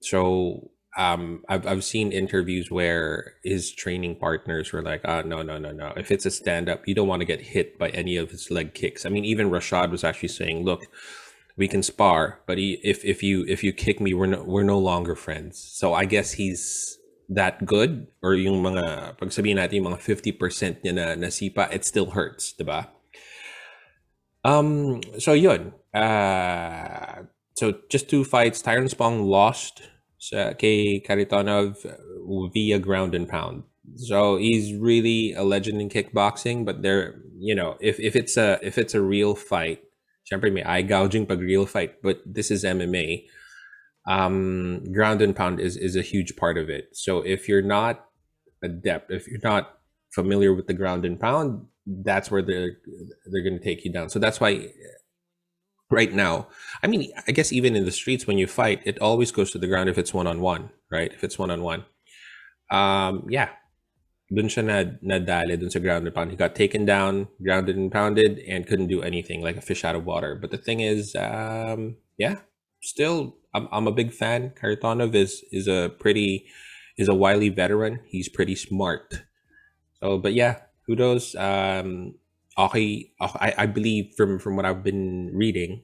So 0.00 0.70
um 0.98 1.42
I've 1.48 1.66
I've 1.66 1.84
seen 1.84 2.12
interviews 2.12 2.70
where 2.70 3.34
his 3.42 3.72
training 3.72 4.16
partners 4.16 4.72
were 4.72 4.82
like, 4.82 5.00
ah, 5.04 5.22
no, 5.22 5.42
no, 5.42 5.58
no, 5.58 5.72
no. 5.72 5.92
If 5.96 6.10
it's 6.10 6.26
a 6.26 6.30
stand 6.30 6.68
up, 6.68 6.86
you 6.86 6.94
don't 6.94 7.08
want 7.08 7.20
to 7.20 7.26
get 7.26 7.40
hit 7.40 7.78
by 7.78 7.88
any 7.90 8.16
of 8.16 8.30
his 8.30 8.50
leg 8.50 8.74
kicks. 8.74 9.06
I 9.06 9.08
mean, 9.08 9.24
even 9.24 9.50
Rashad 9.50 9.90
was 9.90 10.04
actually 10.04 10.28
saying, 10.28 10.64
look, 10.64 10.86
we 11.56 11.68
can 11.68 11.82
spar, 11.82 12.40
but 12.46 12.58
he, 12.58 12.80
if 12.82 13.04
if 13.04 13.22
you 13.22 13.44
if 13.48 13.64
you 13.64 13.72
kick 13.72 14.00
me, 14.00 14.12
we're 14.14 14.26
no, 14.26 14.42
we're 14.42 14.62
no 14.62 14.78
longer 14.78 15.14
friends. 15.14 15.58
So 15.58 15.94
I 15.94 16.04
guess 16.04 16.32
he's 16.32 16.98
that 17.28 17.64
good 17.64 18.06
or 18.22 18.34
yung 18.34 18.62
mga 18.62 19.16
pag 19.16 19.28
sabihin 19.32 19.56
natin 19.56 19.80
yung 19.80 19.92
mga 19.92 20.00
50% 20.04 20.84
niya 20.84 20.92
na 20.92 21.06
nasipa, 21.16 21.72
it 21.72 21.84
still 21.84 22.12
hurts, 22.12 22.52
diba? 22.52 22.88
Um 24.44 25.00
so 25.18 25.32
yun. 25.32 25.72
Uh 25.94 27.24
so 27.54 27.80
just 27.88 28.08
two 28.08 28.24
fights, 28.24 28.60
Tyrone 28.60 28.88
Spong 28.88 29.24
lost 29.24 29.91
sa 30.22 30.54
kay 30.54 31.02
Kharitonov 31.02 31.82
via 32.54 32.78
ground 32.78 33.12
and 33.12 33.28
pound. 33.28 33.64
So 33.96 34.36
he's 34.36 34.78
really 34.78 35.34
a 35.34 35.42
legend 35.42 35.82
in 35.82 35.90
kickboxing, 35.90 36.64
but 36.64 36.82
there, 36.82 37.18
you 37.36 37.56
know, 37.56 37.76
if, 37.80 37.98
if 37.98 38.14
it's 38.14 38.36
a 38.36 38.60
if 38.62 38.78
it's 38.78 38.94
a 38.94 39.02
real 39.02 39.34
fight, 39.34 39.82
syempre 40.30 40.52
may 40.52 40.62
eye 40.62 40.82
gouging 40.82 41.26
pag 41.26 41.40
real 41.40 41.66
fight, 41.66 42.00
but 42.02 42.22
this 42.24 42.52
is 42.52 42.62
MMA. 42.62 43.26
Um, 44.06 44.84
ground 44.92 45.22
and 45.22 45.34
pound 45.34 45.58
is 45.58 45.76
is 45.76 45.96
a 45.96 46.06
huge 46.06 46.36
part 46.36 46.56
of 46.56 46.70
it. 46.70 46.94
So 46.94 47.18
if 47.26 47.48
you're 47.48 47.66
not 47.66 48.06
adept, 48.62 49.10
if 49.10 49.26
you're 49.26 49.42
not 49.42 49.82
familiar 50.14 50.54
with 50.54 50.68
the 50.68 50.74
ground 50.74 51.04
and 51.04 51.18
pound, 51.18 51.66
that's 51.86 52.30
where 52.30 52.42
they're 52.42 52.78
they're 53.26 53.42
going 53.42 53.58
to 53.58 53.64
take 53.64 53.84
you 53.84 53.92
down. 53.92 54.08
So 54.08 54.20
that's 54.20 54.38
why 54.38 54.70
right 55.92 56.12
now. 56.12 56.48
I 56.82 56.86
mean, 56.88 57.12
I 57.28 57.32
guess 57.32 57.52
even 57.52 57.76
in 57.76 57.84
the 57.84 57.92
streets 57.92 58.26
when 58.26 58.38
you 58.38 58.46
fight, 58.46 58.80
it 58.84 58.98
always 58.98 59.30
goes 59.30 59.52
to 59.52 59.58
the 59.58 59.68
ground 59.68 59.88
if 59.90 59.98
it's 59.98 60.14
one 60.14 60.26
on 60.26 60.40
one, 60.40 60.70
right? 60.90 61.12
If 61.12 61.22
it's 61.22 61.38
one 61.38 61.50
on 61.50 61.62
one. 61.62 61.84
Um, 62.70 63.26
yeah. 63.28 63.50
Dun 64.34 64.48
siya 64.48 64.64
na, 64.64 64.76
nadali 65.04 65.60
dun 65.60 65.68
sa 65.68 65.78
ground 65.78 66.08
and. 66.08 66.30
He 66.30 66.36
got 66.36 66.56
taken 66.56 66.86
down, 66.86 67.28
grounded 67.44 67.76
and 67.76 67.92
pounded, 67.92 68.40
and 68.48 68.66
couldn't 68.66 68.88
do 68.88 69.02
anything 69.02 69.42
like 69.42 69.58
a 69.58 69.60
fish 69.60 69.84
out 69.84 69.94
of 69.94 70.06
water. 70.06 70.34
But 70.40 70.50
the 70.50 70.56
thing 70.56 70.80
is, 70.80 71.14
um, 71.14 71.96
yeah, 72.16 72.36
still, 72.80 73.36
I'm, 73.52 73.68
I'm 73.70 73.86
a 73.86 73.92
big 73.92 74.14
fan. 74.14 74.54
Kharitonov 74.56 75.14
is 75.14 75.44
is 75.52 75.68
a 75.68 75.92
pretty 76.00 76.48
is 76.96 77.08
a 77.08 77.14
wily 77.14 77.50
veteran. 77.50 78.00
He's 78.08 78.30
pretty 78.30 78.56
smart. 78.56 79.20
So, 80.00 80.16
but 80.16 80.32
yeah, 80.32 80.64
kudos. 80.88 81.36
Um, 81.36 82.14
okay, 82.58 83.10
I, 83.20 83.54
I 83.58 83.66
believe 83.66 84.14
from 84.16 84.38
from 84.38 84.56
what 84.56 84.64
I've 84.64 84.82
been 84.82 85.30
reading, 85.34 85.82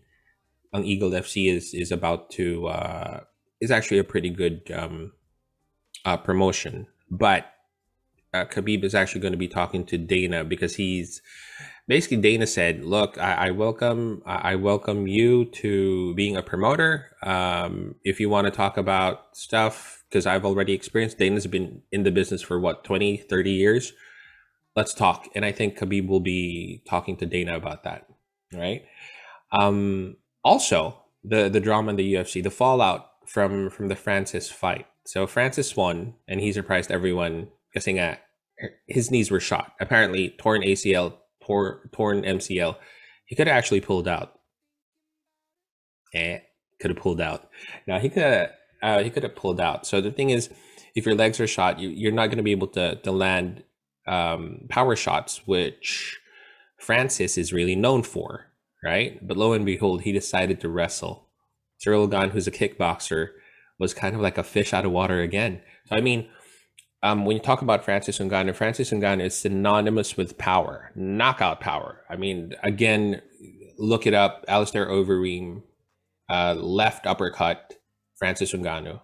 ang 0.74 0.84
Eagle 0.84 1.10
FC 1.10 1.52
is 1.52 1.74
is 1.74 1.92
about 1.92 2.30
to 2.32 2.66
uh, 2.68 3.20
is 3.60 3.70
actually 3.70 3.98
a 3.98 4.04
pretty 4.04 4.30
good 4.30 4.70
um, 4.74 5.12
uh, 6.04 6.16
promotion. 6.16 6.86
But 7.10 7.46
uh, 8.34 8.44
Khabib 8.44 8.84
is 8.84 8.94
actually 8.94 9.22
going 9.22 9.32
to 9.32 9.38
be 9.38 9.48
talking 9.48 9.84
to 9.86 9.96
Dana 9.96 10.44
because 10.44 10.76
he's 10.76 11.22
basically 11.86 12.18
Dana 12.18 12.46
said, 12.46 12.84
"Look, 12.84 13.16
I, 13.18 13.48
I 13.48 13.50
welcome 13.50 14.22
I 14.26 14.54
welcome 14.56 15.06
you 15.06 15.46
to 15.62 16.14
being 16.14 16.36
a 16.36 16.42
promoter. 16.42 17.16
Um, 17.22 17.94
if 18.04 18.20
you 18.20 18.28
want 18.28 18.46
to 18.46 18.50
talk 18.50 18.76
about 18.76 19.36
stuff, 19.36 20.04
because 20.08 20.26
I've 20.26 20.44
already 20.44 20.74
experienced. 20.74 21.18
Dana's 21.18 21.46
been 21.46 21.82
in 21.90 22.02
the 22.02 22.10
business 22.10 22.42
for 22.42 22.60
what 22.60 22.84
20, 22.84 23.16
30 23.16 23.50
years." 23.50 23.92
Let's 24.78 24.94
talk. 24.94 25.28
And 25.34 25.44
I 25.44 25.50
think 25.50 25.76
Khabib 25.76 26.06
will 26.06 26.20
be 26.20 26.82
talking 26.88 27.16
to 27.16 27.26
Dana 27.26 27.56
about 27.56 27.82
that, 27.82 28.06
right? 28.54 28.84
Um, 29.50 30.16
also, 30.44 31.02
the 31.24 31.48
the 31.48 31.60
drama 31.60 31.90
in 31.90 31.96
the 31.96 32.14
UFC, 32.14 32.42
the 32.42 32.50
fallout 32.50 33.10
from 33.26 33.70
from 33.70 33.88
the 33.88 33.96
Francis 33.96 34.48
fight. 34.48 34.86
So 35.04 35.26
Francis 35.26 35.76
won, 35.76 36.14
and 36.28 36.40
he 36.40 36.52
surprised 36.52 36.92
everyone, 36.92 37.48
guessing 37.74 37.98
at 37.98 38.20
his 38.86 39.10
knees 39.10 39.30
were 39.30 39.40
shot. 39.40 39.72
Apparently, 39.80 40.30
torn 40.38 40.62
ACL, 40.62 41.14
tor- 41.44 41.90
torn 41.92 42.22
MCL. 42.22 42.76
He 43.26 43.34
could 43.34 43.48
have 43.48 43.56
actually 43.56 43.80
pulled 43.80 44.06
out. 44.06 44.34
Eh, 46.14 46.38
could 46.80 46.92
have 46.92 47.02
pulled 47.02 47.20
out. 47.20 47.50
Now 47.86 47.98
he 47.98 48.08
could 48.08 48.22
have, 48.22 48.50
uh, 48.82 49.02
he 49.02 49.10
could 49.10 49.24
have 49.24 49.34
pulled 49.34 49.60
out. 49.60 49.86
So 49.86 50.00
the 50.00 50.12
thing 50.12 50.30
is, 50.30 50.50
if 50.94 51.04
your 51.04 51.16
legs 51.16 51.40
are 51.40 51.46
shot, 51.46 51.80
you, 51.80 51.88
you're 51.88 52.12
not 52.12 52.26
going 52.26 52.38
to 52.38 52.44
be 52.44 52.52
able 52.52 52.68
to 52.68 52.96
to 52.96 53.10
land 53.10 53.64
um, 54.08 54.66
power 54.68 54.96
shots, 54.96 55.42
which 55.46 56.18
Francis 56.78 57.36
is 57.36 57.52
really 57.52 57.76
known 57.76 58.02
for, 58.02 58.46
right? 58.82 59.26
But 59.26 59.36
lo 59.36 59.52
and 59.52 59.66
behold, 59.66 60.02
he 60.02 60.12
decided 60.12 60.60
to 60.60 60.68
wrestle. 60.68 61.28
Ciryl 61.84 62.10
Gane, 62.10 62.30
who's 62.30 62.46
a 62.46 62.52
kickboxer, 62.52 63.28
was 63.78 63.94
kind 63.94 64.14
of 64.14 64.20
like 64.20 64.38
a 64.38 64.42
fish 64.42 64.72
out 64.72 64.84
of 64.84 64.92
water 64.92 65.20
again. 65.20 65.60
So 65.86 65.96
I 65.96 66.00
mean, 66.00 66.28
um, 67.02 67.24
when 67.24 67.36
you 67.36 67.42
talk 67.42 67.62
about 67.62 67.84
Francis 67.84 68.18
Ngannou, 68.18 68.54
Francis 68.56 68.90
Ngannou 68.90 69.26
is 69.26 69.38
synonymous 69.38 70.16
with 70.16 70.38
power, 70.38 70.90
knockout 70.96 71.60
power. 71.60 72.02
I 72.10 72.16
mean, 72.16 72.54
again, 72.64 73.22
look 73.78 74.06
it 74.06 74.14
up. 74.14 74.44
Alistair 74.48 74.88
Overeem, 74.88 75.62
uh, 76.28 76.54
left 76.54 77.06
uppercut, 77.06 77.74
Francis 78.16 78.52
Ngannou. 78.52 79.00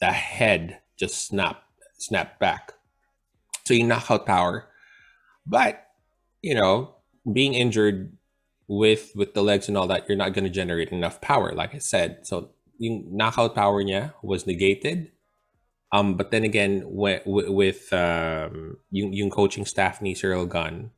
The 0.00 0.12
head 0.12 0.78
just 0.96 1.26
snapped, 1.26 1.64
snapped 1.98 2.38
back. 2.38 2.74
So 3.68 3.74
you 3.74 3.84
knock 3.84 4.10
out 4.10 4.24
power. 4.24 4.66
But, 5.46 5.86
you 6.40 6.54
know, 6.54 6.94
being 7.30 7.52
injured 7.52 8.16
with 8.66 9.12
with 9.14 9.34
the 9.34 9.42
legs 9.42 9.68
and 9.68 9.76
all 9.76 9.86
that, 9.88 10.08
you're 10.08 10.16
not 10.16 10.32
going 10.32 10.44
to 10.44 10.50
generate 10.50 10.88
enough 10.88 11.20
power, 11.20 11.52
like 11.52 11.74
I 11.74 11.78
said. 11.78 12.26
So 12.26 12.48
yung 12.78 13.14
knockout 13.14 13.54
power 13.54 13.84
niya 13.84 14.14
was 14.22 14.46
negated. 14.46 15.12
Um, 15.92 16.16
but 16.16 16.30
then 16.30 16.44
again, 16.44 16.82
with, 16.86 17.22
with 17.26 17.92
um, 17.92 18.78
yung, 18.90 19.12
yung 19.12 19.30
coaching 19.30 19.66
staff 19.66 20.00
ni 20.00 20.14
Ciryl 20.14 20.50
Gane 20.50 20.90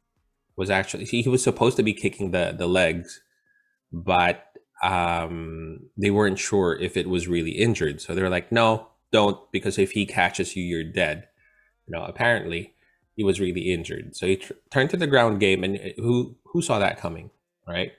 was 0.57 0.71
actually 0.71 1.07
he, 1.07 1.29
was 1.29 1.43
supposed 1.43 1.77
to 1.77 1.83
be 1.83 1.93
kicking 1.93 2.31
the 2.31 2.55
the 2.57 2.69
legs, 2.69 3.21
but 3.93 4.47
um, 4.81 5.91
they 5.97 6.11
weren't 6.11 6.39
sure 6.39 6.79
if 6.79 6.97
it 6.97 7.09
was 7.09 7.27
really 7.27 7.53
injured. 7.53 8.01
So 8.01 8.15
they 8.15 8.23
were 8.23 8.31
like, 8.31 8.53
no, 8.53 8.91
don't, 9.11 9.39
because 9.51 9.77
if 9.77 9.91
he 9.93 10.07
catches 10.07 10.55
you, 10.55 10.63
you're 10.63 10.85
dead 10.85 11.27
you 11.91 11.99
know, 11.99 12.05
apparently 12.05 12.75
he 13.17 13.25
was 13.25 13.41
really 13.41 13.73
injured. 13.73 14.15
So 14.17 14.27
he 14.27 14.37
tr- 14.37 14.53
turned 14.71 14.91
to 14.91 14.97
the 14.97 15.07
ground 15.07 15.41
game, 15.41 15.65
and 15.65 15.77
uh, 15.77 15.89
who 15.97 16.37
who 16.45 16.63
saw 16.63 16.79
that 16.79 16.99
coming, 16.99 17.31
right? 17.67 17.93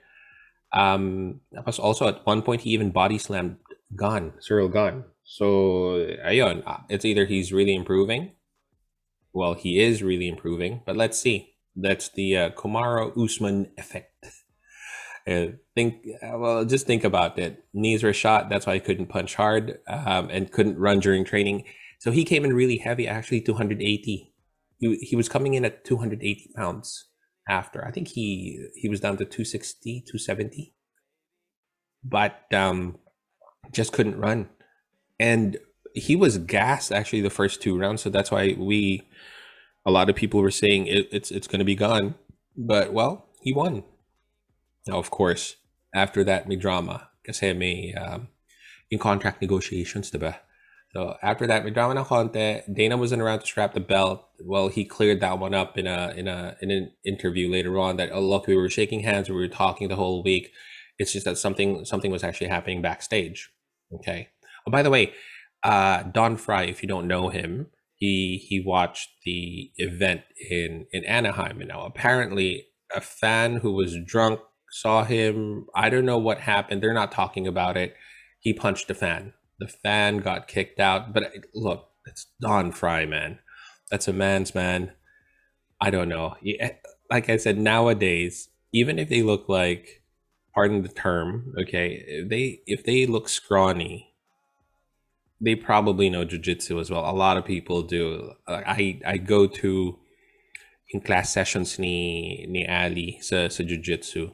Um, 0.72 1.40
also 1.78 2.08
at 2.08 2.24
one 2.24 2.40
point 2.40 2.62
he 2.62 2.70
even 2.70 2.90
body 2.90 3.18
slammed 3.18 3.56
Gane, 3.96 4.32
Ciryl 4.40 4.72
Gane. 4.72 5.04
So 5.22 6.06
ayun, 6.24 6.62
uh, 6.66 6.78
it's 6.88 7.04
either 7.04 7.26
he's 7.26 7.52
really 7.52 7.74
improving. 7.74 8.32
Well, 9.34 9.54
he 9.54 9.80
is 9.80 10.02
really 10.02 10.28
improving, 10.28 10.82
but 10.86 10.96
let's 10.96 11.18
see. 11.18 11.54
That's 11.76 12.08
the 12.08 12.36
uh, 12.36 12.50
Kamaru 12.50 13.16
Usman 13.22 13.70
effect. 13.76 14.26
Uh, 15.24 15.52
think 15.76 16.04
uh, 16.20 16.36
well, 16.36 16.64
just 16.64 16.84
think 16.84 17.04
about 17.04 17.38
it. 17.38 17.62
Knees 17.72 18.02
were 18.02 18.12
shot. 18.12 18.48
That's 18.48 18.66
why 18.66 18.74
he 18.74 18.80
couldn't 18.80 19.06
punch 19.06 19.36
hard 19.36 19.78
um, 19.86 20.28
and 20.30 20.50
couldn't 20.50 20.80
run 20.80 20.98
during 20.98 21.24
training. 21.24 21.62
So 22.02 22.10
he 22.10 22.24
came 22.24 22.44
in 22.44 22.52
really 22.52 22.78
heavy, 22.78 23.06
actually 23.06 23.42
280. 23.42 24.34
He, 24.78 24.96
he 24.96 25.14
was 25.14 25.28
coming 25.28 25.54
in 25.54 25.64
at 25.64 25.84
280 25.84 26.50
pounds 26.56 27.04
after. 27.48 27.86
I 27.86 27.92
think 27.92 28.08
he 28.08 28.66
he 28.74 28.88
was 28.88 28.98
down 28.98 29.18
to 29.18 29.24
260, 29.24 30.00
270. 30.00 30.74
But 32.02 32.52
um 32.52 32.98
just 33.70 33.92
couldn't 33.92 34.18
run. 34.18 34.48
And 35.20 35.58
he 35.94 36.16
was 36.16 36.38
gassed 36.38 36.90
actually 36.90 37.20
the 37.20 37.30
first 37.30 37.62
two 37.62 37.78
rounds. 37.78 38.02
So 38.02 38.10
that's 38.10 38.32
why 38.32 38.56
we 38.58 39.08
a 39.86 39.92
lot 39.92 40.10
of 40.10 40.16
people 40.16 40.40
were 40.40 40.50
saying 40.50 40.88
it, 40.88 41.06
it's 41.12 41.30
it's 41.30 41.46
gonna 41.46 41.62
be 41.62 41.76
gone. 41.76 42.16
But 42.56 42.92
well, 42.92 43.28
he 43.42 43.52
won. 43.52 43.84
Now 44.88 44.98
of 44.98 45.12
course, 45.12 45.54
after 45.94 46.24
that 46.24 46.48
may 46.48 46.56
drama, 46.56 47.10
kasi 47.24 47.52
may 47.52 47.94
um, 47.94 48.26
in 48.90 48.98
contract 48.98 49.40
negotiations, 49.40 50.10
diba? 50.10 50.40
So 50.94 51.16
after 51.22 51.46
that, 51.46 51.64
drama 51.72 51.98
ng 51.98 52.04
konti. 52.04 52.62
Dana 52.72 52.96
wasn't 52.98 53.22
around 53.22 53.40
to 53.40 53.46
strap 53.46 53.72
the 53.72 53.80
belt. 53.80 54.28
Well, 54.44 54.68
he 54.68 54.84
cleared 54.84 55.20
that 55.20 55.38
one 55.38 55.54
up 55.54 55.78
in 55.78 55.86
a 55.86 56.12
in 56.16 56.28
a 56.28 56.56
in 56.60 56.70
an 56.70 56.92
interview 57.04 57.50
later 57.50 57.78
on. 57.78 57.96
That 57.96 58.10
oh 58.12 58.20
look, 58.20 58.46
we 58.46 58.56
were 58.56 58.68
shaking 58.68 59.00
hands, 59.00 59.28
we 59.28 59.36
were 59.36 59.48
talking 59.48 59.88
the 59.88 59.96
whole 59.96 60.22
week. 60.22 60.52
It's 60.98 61.12
just 61.12 61.24
that 61.24 61.38
something 61.38 61.84
something 61.86 62.10
was 62.10 62.22
actually 62.22 62.48
happening 62.48 62.82
backstage. 62.82 63.50
Okay. 63.94 64.28
Oh, 64.66 64.70
by 64.70 64.82
the 64.82 64.90
way, 64.90 65.12
uh, 65.64 66.02
Don 66.04 66.36
Frye, 66.36 66.64
if 66.64 66.82
you 66.82 66.88
don't 66.88 67.08
know 67.08 67.30
him, 67.30 67.68
he 67.94 68.44
he 68.48 68.60
watched 68.60 69.08
the 69.24 69.70
event 69.76 70.22
in 70.50 70.86
in 70.92 71.04
Anaheim, 71.04 71.60
and 71.60 71.68
now 71.68 71.84
apparently 71.86 72.66
a 72.94 73.00
fan 73.00 73.56
who 73.56 73.72
was 73.72 73.96
drunk 74.04 74.40
saw 74.70 75.04
him. 75.04 75.66
I 75.74 75.88
don't 75.88 76.04
know 76.04 76.18
what 76.18 76.40
happened. 76.40 76.82
They're 76.82 76.92
not 76.92 77.12
talking 77.12 77.46
about 77.46 77.76
it. 77.78 77.94
He 78.40 78.52
punched 78.52 78.90
a 78.90 78.94
fan. 78.94 79.32
The 79.62 79.68
fan 79.68 80.18
got 80.18 80.48
kicked 80.48 80.80
out. 80.80 81.12
But 81.14 81.32
look, 81.54 81.90
it's 82.04 82.26
Don 82.40 82.72
Frye, 82.72 83.06
man. 83.06 83.38
That's 83.92 84.08
a 84.08 84.12
man's 84.12 84.56
man. 84.56 84.90
I 85.80 85.88
don't 85.90 86.08
know. 86.08 86.34
Eh, 86.44 86.70
like 87.08 87.30
I 87.30 87.36
said, 87.36 87.58
nowadays, 87.58 88.48
even 88.72 88.98
if 88.98 89.08
they 89.08 89.22
look 89.22 89.48
like, 89.48 90.02
pardon 90.52 90.82
the 90.82 90.88
term, 90.88 91.54
okay, 91.60 92.02
if 92.08 92.28
they 92.28 92.60
if 92.66 92.82
they 92.82 93.06
look 93.06 93.28
scrawny, 93.28 94.12
they 95.40 95.54
probably 95.54 96.10
know 96.10 96.26
jujitsu 96.26 96.80
as 96.80 96.90
well. 96.90 97.08
A 97.08 97.14
lot 97.14 97.36
of 97.36 97.44
people 97.44 97.82
do. 97.82 98.32
I 98.48 98.98
I 99.06 99.16
go 99.18 99.46
to 99.46 99.96
in 100.90 101.00
class 101.02 101.32
sessions 101.32 101.78
ni 101.78 102.46
ni 102.48 102.66
Ali 102.66 103.20
sa 103.20 103.46
sa 103.46 103.62
jujitsu. 103.62 104.32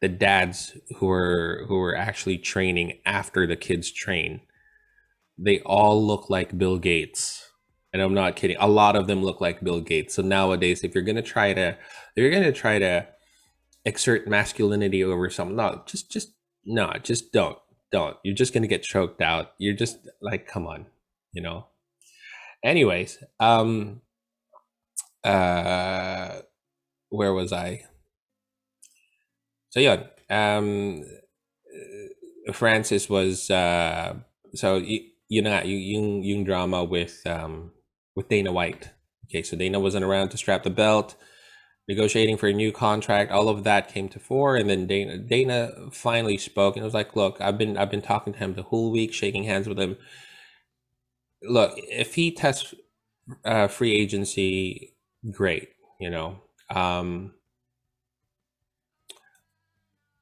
The 0.00 0.08
dads 0.08 0.76
who 0.96 1.08
are 1.08 1.64
who 1.68 1.78
are 1.78 1.94
actually 1.94 2.38
training 2.38 2.98
after 3.06 3.46
the 3.46 3.56
kids 3.56 3.92
train, 3.92 4.40
they 5.38 5.60
all 5.60 6.04
look 6.04 6.30
like 6.30 6.56
Bill 6.56 6.78
Gates. 6.78 7.50
And 7.92 8.02
I'm 8.02 8.14
not 8.14 8.36
kidding. 8.36 8.56
A 8.58 8.66
lot 8.66 8.96
of 8.96 9.06
them 9.06 9.22
look 9.22 9.40
like 9.40 9.62
Bill 9.62 9.80
Gates. 9.80 10.14
So 10.14 10.22
nowadays, 10.22 10.82
if 10.82 10.94
you're 10.94 11.04
gonna 11.04 11.22
try 11.22 11.52
to, 11.54 11.68
if 11.70 11.76
you're 12.16 12.30
gonna 12.30 12.52
try 12.52 12.78
to 12.78 13.06
exert 13.84 14.26
masculinity 14.26 15.04
over 15.04 15.30
something, 15.30 15.56
no, 15.56 15.82
just 15.86 16.10
just 16.10 16.32
no, 16.64 16.92
just 17.02 17.32
don't 17.32 17.58
don't. 17.92 18.16
You're 18.24 18.34
just 18.34 18.52
gonna 18.52 18.66
get 18.66 18.82
choked 18.82 19.22
out. 19.22 19.52
You're 19.58 19.76
just 19.76 19.98
like, 20.20 20.48
come 20.48 20.66
on, 20.66 20.86
you 21.32 21.40
know. 21.42 21.66
Anyways, 22.64 23.18
um, 23.38 24.00
uh, 25.22 26.38
where 27.10 27.32
was 27.32 27.52
I? 27.52 27.84
So 29.70 29.80
yeah, 29.80 30.04
um, 30.30 31.04
Francis 32.52 33.08
was 33.08 33.50
uh, 33.50 34.14
so 34.54 34.76
you, 34.76 35.00
you 35.34 35.42
know 35.42 35.60
yung 35.62 36.22
yung 36.22 36.44
drama 36.44 36.84
with 36.84 37.16
um 37.26 37.72
with 38.16 38.28
Dana 38.28 38.52
White. 38.52 38.90
Okay, 39.26 39.42
so 39.42 39.56
Dana 39.56 39.80
wasn't 39.80 40.04
around 40.04 40.28
to 40.30 40.36
strap 40.36 40.62
the 40.62 40.70
belt 40.70 41.16
negotiating 41.88 42.36
for 42.36 42.46
a 42.46 42.52
new 42.52 42.72
contract 42.72 43.30
all 43.30 43.48
of 43.48 43.64
that 43.64 43.92
came 43.92 44.08
to 44.08 44.18
fore 44.18 44.56
and 44.56 44.70
then 44.70 44.86
dana 44.86 45.18
dana 45.18 45.70
finally 45.92 46.38
spoke 46.38 46.76
and 46.76 46.84
was 46.84 46.94
like 46.94 47.14
look 47.14 47.38
i've 47.40 47.58
been 47.58 47.76
i've 47.76 47.90
been 47.90 48.00
talking 48.00 48.32
to 48.32 48.38
him 48.38 48.54
the 48.54 48.62
whole 48.62 48.90
week 48.90 49.12
shaking 49.12 49.44
hands 49.44 49.68
with 49.68 49.78
him 49.78 49.96
look 51.42 51.72
if 51.76 52.14
he 52.14 52.30
tests 52.30 52.74
uh, 53.44 53.68
free 53.68 53.92
agency 53.92 54.94
great 55.30 55.68
you 56.00 56.10
know 56.10 56.40
um, 56.70 57.32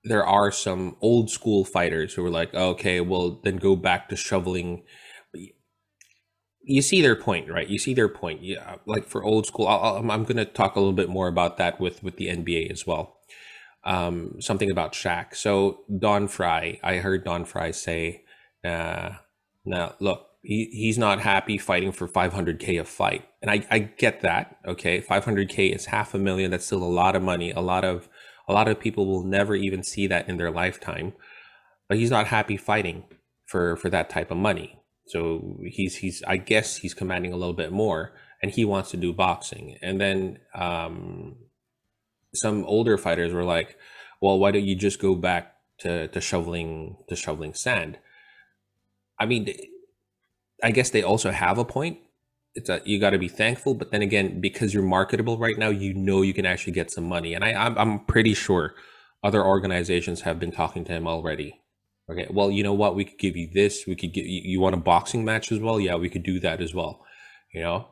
there 0.04 0.26
are 0.26 0.50
some 0.50 0.96
old 1.00 1.30
school 1.30 1.64
fighters 1.64 2.14
who 2.14 2.26
are 2.26 2.30
like 2.30 2.52
okay 2.54 3.00
well 3.00 3.40
then 3.44 3.56
go 3.56 3.76
back 3.76 4.08
to 4.08 4.16
shoveling 4.16 4.82
you 6.64 6.82
see 6.82 7.02
their 7.02 7.16
point, 7.16 7.50
right? 7.50 7.68
You 7.68 7.78
see 7.78 7.94
their 7.94 8.08
point. 8.08 8.42
Yeah, 8.42 8.76
like 8.86 9.06
for 9.06 9.22
old 9.22 9.46
school, 9.46 9.66
i 9.66 9.98
am 9.98 10.24
going 10.24 10.36
to 10.36 10.44
talk 10.44 10.76
a 10.76 10.80
little 10.80 10.92
bit 10.94 11.08
more 11.08 11.28
about 11.28 11.56
that 11.58 11.80
with 11.80 12.02
with 12.02 12.16
the 12.16 12.28
NBA 12.28 12.70
as 12.70 12.86
well. 12.86 13.18
Um, 13.84 14.40
something 14.40 14.70
about 14.70 14.92
Shaq. 14.92 15.34
So 15.34 15.80
Don 15.98 16.28
Frye, 16.28 16.78
I 16.82 16.96
heard 16.96 17.24
Don 17.24 17.44
Frye 17.44 17.72
say, 17.72 18.24
"Now 19.64 19.94
look, 20.00 20.26
he, 20.42 20.68
he's 20.72 20.98
not 20.98 21.20
happy 21.20 21.58
fighting 21.58 21.92
for 21.92 22.08
500k 22.08 22.80
a 22.80 22.84
fight," 22.84 23.24
and 23.40 23.50
I 23.50 23.66
I 23.70 23.78
get 23.80 24.20
that. 24.22 24.56
Okay, 24.66 25.00
500k 25.00 25.74
is 25.74 25.86
half 25.86 26.14
a 26.14 26.18
million. 26.18 26.50
That's 26.50 26.66
still 26.66 26.82
a 26.82 26.84
lot 26.84 27.16
of 27.16 27.22
money. 27.22 27.50
A 27.50 27.60
lot 27.60 27.84
of 27.84 28.08
a 28.48 28.52
lot 28.52 28.68
of 28.68 28.80
people 28.80 29.06
will 29.06 29.24
never 29.24 29.54
even 29.56 29.82
see 29.82 30.06
that 30.08 30.28
in 30.28 30.36
their 30.36 30.50
lifetime. 30.50 31.14
But 31.88 31.98
he's 31.98 32.10
not 32.10 32.28
happy 32.28 32.56
fighting 32.56 33.04
for 33.46 33.76
for 33.76 33.90
that 33.90 34.10
type 34.10 34.30
of 34.30 34.36
money 34.38 34.81
so 35.12 35.58
he's 35.66 35.96
he's 35.96 36.22
I 36.26 36.38
guess 36.38 36.76
he's 36.76 36.94
commanding 36.94 37.34
a 37.34 37.36
little 37.36 37.52
bit 37.52 37.70
more, 37.70 38.14
and 38.40 38.50
he 38.50 38.64
wants 38.64 38.90
to 38.92 38.96
do 38.96 39.12
boxing. 39.12 39.76
And 39.82 40.00
then 40.00 40.38
um, 40.54 41.36
some 42.34 42.64
older 42.64 42.96
fighters 42.96 43.34
were 43.34 43.44
like, 43.44 43.76
"Well, 44.22 44.38
why 44.38 44.52
don't 44.52 44.64
you 44.64 44.74
just 44.74 44.98
go 44.98 45.14
back 45.14 45.54
to 45.80 46.08
to 46.08 46.20
shoveling 46.22 46.96
to 47.10 47.14
shoveling 47.14 47.52
sand?" 47.52 47.98
I 49.18 49.26
mean, 49.26 49.54
I 50.64 50.70
guess 50.70 50.88
they 50.88 51.02
also 51.02 51.30
have 51.30 51.58
a 51.58 51.64
point. 51.64 51.98
It's 52.54 52.70
a, 52.70 52.80
you 52.86 52.98
got 52.98 53.10
to 53.10 53.18
be 53.18 53.28
thankful, 53.28 53.74
but 53.74 53.90
then 53.90 54.00
again, 54.00 54.40
because 54.40 54.72
you're 54.72 54.82
marketable 54.82 55.36
right 55.36 55.58
now, 55.58 55.68
you 55.68 55.92
know 55.92 56.22
you 56.22 56.32
can 56.32 56.46
actually 56.46 56.72
get 56.72 56.90
some 56.90 57.04
money, 57.04 57.34
and 57.34 57.44
I 57.44 57.52
I'm, 57.52 57.76
I'm 57.76 57.98
pretty 58.06 58.32
sure 58.32 58.74
other 59.22 59.44
organizations 59.44 60.22
have 60.22 60.40
been 60.40 60.52
talking 60.52 60.86
to 60.86 60.92
him 60.92 61.06
already 61.06 61.61
Okay, 62.10 62.26
well, 62.30 62.50
you 62.50 62.62
know 62.62 62.72
what? 62.74 62.96
We 62.96 63.04
could 63.04 63.18
give 63.18 63.36
you 63.36 63.48
this. 63.52 63.86
We 63.86 63.94
could 63.94 64.12
get 64.12 64.26
you, 64.26 64.42
you 64.44 64.60
want 64.60 64.74
a 64.74 64.78
boxing 64.78 65.24
match 65.24 65.52
as 65.52 65.60
well? 65.60 65.78
Yeah, 65.78 65.96
we 65.96 66.10
could 66.10 66.24
do 66.24 66.40
that 66.40 66.60
as 66.60 66.74
well. 66.74 67.04
You 67.54 67.62
know, 67.62 67.88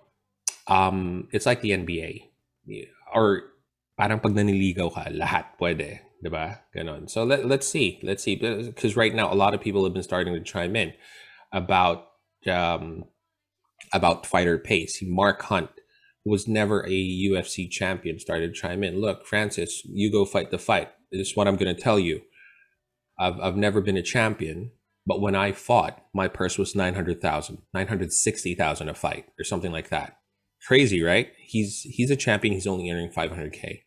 um, 0.66 1.28
it's 1.32 1.46
like 1.46 1.60
the 1.60 1.70
NBA. 1.70 2.28
Or 3.14 3.42
parang 3.96 4.20
pag 4.20 4.32
naniligaw 4.32 4.92
ka, 4.92 5.04
lahat 5.10 5.46
pwede. 5.60 6.00
Diba? 6.24 6.58
Ganon. 6.76 7.08
So 7.08 7.24
let, 7.24 7.46
let's 7.46 7.66
see. 7.66 7.98
Let's 8.02 8.22
see. 8.22 8.36
Because 8.36 8.96
right 8.96 9.14
now, 9.14 9.32
a 9.32 9.34
lot 9.34 9.54
of 9.54 9.60
people 9.60 9.84
have 9.84 9.94
been 9.94 10.02
starting 10.02 10.34
to 10.34 10.40
chime 10.40 10.76
in 10.76 10.92
about 11.52 12.08
um, 12.46 13.04
about 13.92 14.26
fighter 14.26 14.58
pace. 14.58 15.00
Mark 15.02 15.42
Hunt 15.42 15.70
was 16.24 16.46
never 16.46 16.84
a 16.86 16.90
UFC 16.90 17.70
champion, 17.70 18.18
started 18.18 18.54
to 18.54 18.60
chime 18.60 18.84
in. 18.84 19.00
Look, 19.00 19.26
Francis, 19.26 19.82
you 19.84 20.12
go 20.12 20.24
fight 20.24 20.50
the 20.50 20.58
fight. 20.58 20.90
This 21.10 21.30
is 21.30 21.36
what 21.36 21.48
I'm 21.48 21.56
going 21.56 21.74
to 21.74 21.80
tell 21.80 21.98
you 21.98 22.20
I've, 23.20 23.38
I've 23.38 23.56
never 23.56 23.82
been 23.82 23.98
a 23.98 24.02
champion, 24.02 24.72
but 25.06 25.20
when 25.20 25.34
I 25.34 25.52
fought, 25.52 26.02
my 26.14 26.26
purse 26.26 26.56
was 26.56 26.74
900,000, 26.74 27.58
960,000 27.74 28.88
a 28.88 28.94
fight 28.94 29.26
or 29.38 29.44
something 29.44 29.70
like 29.70 29.90
that. 29.90 30.16
Crazy, 30.66 31.02
right? 31.02 31.30
He's 31.38 31.82
he's 31.82 32.10
a 32.10 32.16
champion. 32.16 32.52
He's 32.52 32.66
only 32.66 32.90
earning 32.90 33.10
500k. 33.10 33.82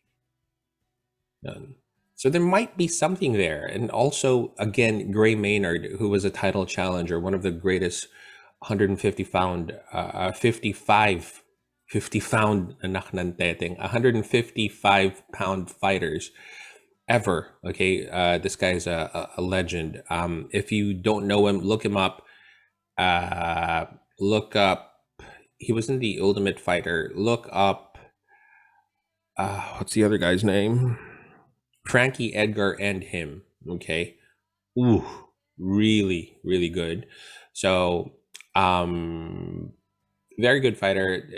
Um, 1.48 1.76
so 2.16 2.28
there 2.30 2.40
might 2.40 2.76
be 2.76 2.88
something 2.88 3.34
there. 3.34 3.64
And 3.64 3.90
also, 3.90 4.54
again, 4.58 5.12
Gray 5.12 5.34
Maynard, 5.34 5.86
who 5.98 6.08
was 6.08 6.24
a 6.24 6.30
title 6.30 6.64
challenger, 6.66 7.20
one 7.20 7.34
of 7.34 7.42
the 7.42 7.50
greatest 7.50 8.08
150 8.60 9.24
pound, 9.24 9.76
uh, 9.92 10.32
55, 10.32 11.42
50 11.88 12.20
pound, 12.20 12.76
155 12.82 15.22
pound 15.32 15.70
fighters 15.70 16.30
ever. 17.08 17.50
Okay, 17.64 18.08
uh, 18.08 18.38
this 18.38 18.56
guy's 18.56 18.86
a, 18.86 19.30
a, 19.36 19.42
legend. 19.42 20.02
Um, 20.10 20.48
if 20.52 20.72
you 20.72 20.94
don't 20.94 21.26
know 21.26 21.46
him, 21.46 21.60
look 21.60 21.84
him 21.84 21.96
up. 21.96 22.22
Uh, 22.98 23.86
look 24.18 24.56
up. 24.56 24.92
He 25.58 25.72
was 25.72 25.88
in 25.88 25.98
the 25.98 26.18
Ultimate 26.20 26.60
Fighter. 26.60 27.12
Look 27.14 27.48
up. 27.52 27.98
Uh, 29.36 29.60
what's 29.78 29.92
the 29.94 30.04
other 30.04 30.18
guy's 30.18 30.44
name? 30.44 30.98
Frankie 31.86 32.34
Edgar 32.34 32.72
and 32.72 33.02
him. 33.02 33.42
Okay. 33.68 34.16
Ooh, 34.78 35.04
really, 35.58 36.36
really 36.44 36.68
good. 36.68 37.06
So, 37.52 38.12
um, 38.54 39.72
very 40.38 40.60
good 40.60 40.76
fighter, 40.76 41.28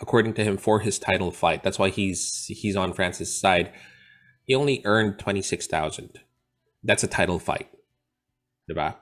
according 0.00 0.34
to 0.34 0.44
him, 0.44 0.56
for 0.56 0.80
his 0.80 0.98
title 0.98 1.30
fight. 1.30 1.62
That's 1.62 1.78
why 1.78 1.90
he's 1.90 2.46
he's 2.46 2.76
on 2.76 2.94
Francis' 2.94 3.38
side 3.38 3.72
he 4.44 4.54
only 4.54 4.82
earned 4.84 5.18
26,000. 5.18 6.20
That's 6.82 7.02
a 7.02 7.08
title 7.08 7.38
fight. 7.38 7.68
Diba? 8.70 8.96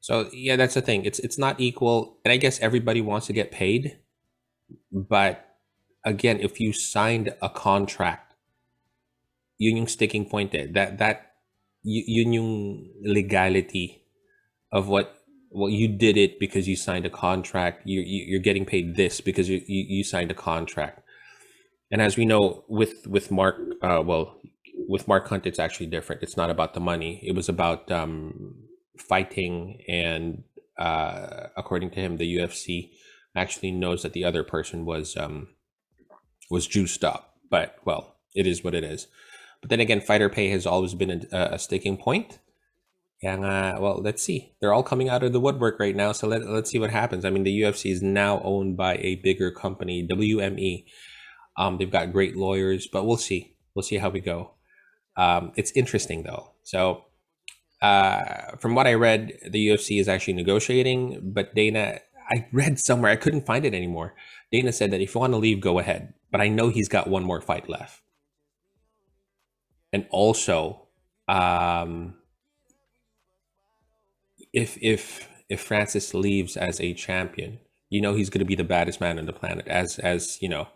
So 0.00 0.28
yeah, 0.32 0.56
that's 0.56 0.74
the 0.74 0.82
thing. 0.82 1.04
It's 1.04 1.20
it's 1.20 1.38
not 1.38 1.60
equal 1.60 2.18
and 2.24 2.32
I 2.32 2.36
guess 2.36 2.58
everybody 2.60 3.00
wants 3.00 3.26
to 3.28 3.32
get 3.32 3.52
paid. 3.52 3.98
But 4.90 5.46
again, 6.04 6.40
if 6.40 6.58
you 6.58 6.72
signed 6.72 7.34
a 7.40 7.48
contract, 7.48 8.34
yun 9.58 9.76
yung 9.76 9.86
sticking 9.86 10.26
point 10.26 10.54
eh. 10.54 10.66
That 10.70 10.98
that 10.98 11.38
yun 11.84 12.32
yung 12.32 12.90
legality 13.02 14.02
of 14.72 14.88
what 14.88 15.22
well 15.50 15.70
you 15.70 15.86
did 15.86 16.16
it 16.16 16.40
because 16.40 16.66
you 16.66 16.74
signed 16.74 17.06
a 17.06 17.10
contract. 17.10 17.86
You, 17.86 18.00
you 18.00 18.24
you're 18.26 18.40
getting 18.42 18.66
paid 18.66 18.96
this 18.96 19.20
because 19.20 19.48
you, 19.48 19.62
you 19.66 20.02
you 20.02 20.04
signed 20.04 20.32
a 20.32 20.34
contract. 20.34 21.01
And 21.92 22.00
as 22.00 22.16
we 22.16 22.24
know 22.24 22.64
with 22.68 23.06
with 23.06 23.30
Mark, 23.30 23.60
uh, 23.82 24.02
well, 24.04 24.40
with 24.88 25.06
Mark 25.06 25.28
Hunt, 25.28 25.46
it's 25.46 25.58
actually 25.58 25.86
different. 25.86 26.22
It's 26.22 26.38
not 26.38 26.48
about 26.48 26.72
the 26.72 26.80
money. 26.80 27.20
It 27.22 27.36
was 27.36 27.50
about 27.50 27.92
um, 27.92 28.54
fighting, 28.98 29.82
and 29.86 30.42
uh, 30.78 31.48
according 31.54 31.90
to 31.90 32.00
him, 32.00 32.16
the 32.16 32.36
UFC 32.36 32.90
actually 33.36 33.72
knows 33.72 34.02
that 34.02 34.14
the 34.14 34.24
other 34.24 34.42
person 34.42 34.86
was 34.86 35.18
um, 35.18 35.48
was 36.50 36.66
juiced 36.66 37.04
up. 37.04 37.34
But 37.50 37.76
well, 37.84 38.16
it 38.34 38.46
is 38.46 38.64
what 38.64 38.74
it 38.74 38.84
is. 38.84 39.06
But 39.60 39.68
then 39.68 39.80
again, 39.80 40.00
fighter 40.00 40.30
pay 40.30 40.48
has 40.48 40.66
always 40.66 40.94
been 40.94 41.26
a, 41.30 41.36
a 41.52 41.58
sticking 41.58 41.98
point. 41.98 42.38
And 43.22 43.44
uh, 43.44 43.76
well, 43.78 44.00
let's 44.02 44.22
see. 44.22 44.54
They're 44.60 44.72
all 44.72 44.82
coming 44.82 45.10
out 45.10 45.22
of 45.22 45.32
the 45.32 45.40
woodwork 45.40 45.78
right 45.78 45.94
now, 45.94 46.10
so 46.12 46.26
let, 46.26 46.44
let's 46.44 46.70
see 46.70 46.80
what 46.80 46.90
happens. 46.90 47.24
I 47.24 47.30
mean, 47.30 47.44
the 47.44 47.60
UFC 47.60 47.92
is 47.92 48.02
now 48.02 48.40
owned 48.42 48.76
by 48.76 48.96
a 48.96 49.16
bigger 49.16 49.52
company, 49.52 50.04
WME. 50.10 50.86
Um, 51.56 51.78
they've 51.78 51.90
got 51.90 52.12
great 52.12 52.36
lawyers, 52.36 52.86
but 52.86 53.04
we'll 53.06 53.16
see 53.16 53.52
We'll 53.74 53.82
see 53.82 53.98
how 53.98 54.10
we 54.10 54.20
go. 54.20 54.52
Um, 55.16 55.52
it's 55.56 55.72
interesting 55.72 56.22
though. 56.22 56.52
So, 56.62 57.04
uh, 57.80 58.56
from 58.58 58.74
what 58.74 58.86
I 58.86 58.94
read, 58.94 59.32
the 59.50 59.68
UFC 59.68 60.00
is 60.00 60.08
actually 60.08 60.34
negotiating, 60.34 61.32
but 61.34 61.54
Dana, 61.54 61.98
I 62.30 62.46
read 62.52 62.78
somewhere, 62.78 63.10
I 63.10 63.16
couldn't 63.16 63.46
find 63.46 63.64
it 63.64 63.74
anymore. 63.74 64.14
Dana 64.52 64.72
said 64.72 64.90
that 64.92 65.00
if 65.00 65.14
you 65.14 65.20
want 65.20 65.32
to 65.32 65.38
leave, 65.38 65.60
go 65.60 65.78
ahead. 65.78 66.14
But 66.30 66.40
I 66.40 66.48
know 66.48 66.68
he's 66.68 66.88
got 66.88 67.08
one 67.08 67.24
more 67.24 67.40
fight 67.40 67.68
left. 67.68 68.00
And 69.92 70.06
also, 70.10 70.86
um, 71.28 72.14
if 74.52 74.78
if 74.80 75.28
if 75.50 75.60
Francis 75.60 76.14
leaves 76.14 76.56
as 76.56 76.80
a 76.80 76.94
champion, 76.94 77.58
you 77.90 78.00
know 78.00 78.14
he's 78.14 78.30
going 78.30 78.38
to 78.38 78.46
be 78.46 78.54
the 78.54 78.64
baddest 78.64 79.00
man 79.00 79.18
on 79.18 79.26
the 79.26 79.32
planet, 79.34 79.66
as 79.68 79.98
as 79.98 80.40
you 80.40 80.48
know 80.48 80.68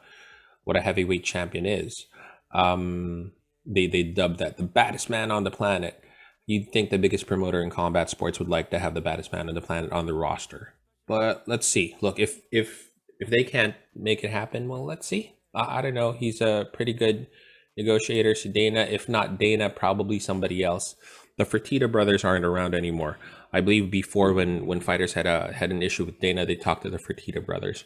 what 0.66 0.76
a 0.76 0.80
heavyweight 0.80 1.22
champion 1.22 1.64
is. 1.64 2.06
Um, 2.52 3.32
they 3.64 3.86
they 3.86 4.02
dubbed 4.02 4.40
that 4.40 4.56
the 4.56 4.64
baddest 4.64 5.08
man 5.08 5.30
on 5.30 5.44
the 5.44 5.50
planet. 5.50 6.02
You'd 6.44 6.72
think 6.72 6.90
the 6.90 6.98
biggest 6.98 7.26
promoter 7.26 7.62
in 7.62 7.70
combat 7.70 8.10
sports 8.10 8.38
would 8.38 8.48
like 8.48 8.70
to 8.70 8.78
have 8.78 8.94
the 8.94 9.00
baddest 9.00 9.32
man 9.32 9.48
on 9.48 9.54
the 9.54 9.60
planet 9.60 9.92
on 9.92 10.06
the 10.06 10.12
roster, 10.12 10.74
but 11.06 11.44
let's 11.46 11.66
see. 11.66 11.96
Look, 12.00 12.18
if 12.18 12.40
if 12.50 12.90
if 13.20 13.30
they 13.30 13.44
can't 13.44 13.76
make 13.94 14.24
it 14.24 14.30
happen, 14.30 14.68
well, 14.68 14.84
let's 14.84 15.06
see. 15.06 15.36
I, 15.54 15.78
I 15.78 15.82
don't 15.82 15.94
know. 15.94 16.12
He's 16.12 16.40
a 16.40 16.66
pretty 16.72 16.92
good 16.92 17.28
negotiator. 17.76 18.34
So 18.34 18.50
Dana, 18.50 18.80
if 18.80 19.08
not 19.08 19.38
Dana, 19.38 19.70
probably 19.70 20.18
somebody 20.18 20.64
else. 20.64 20.96
The 21.38 21.44
Fertitta 21.44 21.90
brothers 21.90 22.24
aren't 22.24 22.44
around 22.44 22.74
anymore. 22.74 23.18
I 23.52 23.60
believe 23.60 23.90
before 23.90 24.32
when 24.32 24.66
when 24.66 24.80
fighters 24.80 25.12
had 25.12 25.26
a 25.26 25.52
had 25.52 25.70
an 25.70 25.82
issue 25.82 26.04
with 26.04 26.18
Dana, 26.20 26.44
they 26.44 26.56
talked 26.56 26.82
to 26.82 26.90
the 26.90 26.98
Fertitta 26.98 27.44
brothers. 27.44 27.84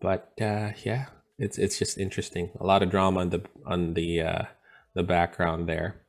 But 0.00 0.32
uh, 0.40 0.70
yeah, 0.82 1.06
it's 1.40 1.56
it's 1.58 1.78
just 1.78 1.98
interesting. 1.98 2.50
A 2.60 2.66
lot 2.66 2.82
of 2.82 2.90
drama 2.90 3.20
on 3.20 3.30
the 3.30 3.42
on 3.66 3.94
the 3.94 4.20
uh, 4.20 4.42
the 4.94 5.02
background 5.02 5.68
there. 5.68 6.02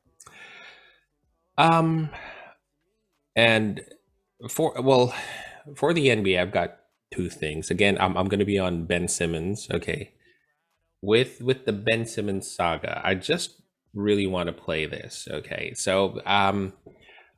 Um, 1.58 2.10
and 3.36 3.82
for 4.50 4.74
well, 4.82 5.14
for 5.76 5.94
the 5.94 6.08
NBA, 6.08 6.40
I've 6.40 6.52
got 6.52 6.78
two 7.14 7.30
things. 7.30 7.72
Again, 7.72 7.98
I'm 8.00 8.18
I'm 8.18 8.28
going 8.28 8.40
to 8.40 8.46
be 8.46 8.60
on 8.60 8.86
Ben 8.86 9.08
Simmons. 9.08 9.70
Okay, 9.72 10.12
with 11.02 11.42
with 11.42 11.66
the 11.66 11.74
Ben 11.74 12.06
Simmons 12.06 12.52
saga, 12.52 13.02
I 13.04 13.16
just 13.16 13.62
really 13.94 14.28
want 14.28 14.48
to 14.48 14.54
play 14.54 14.86
this. 14.86 15.30
Okay, 15.32 15.74
so 15.76 16.22
um, 16.26 16.74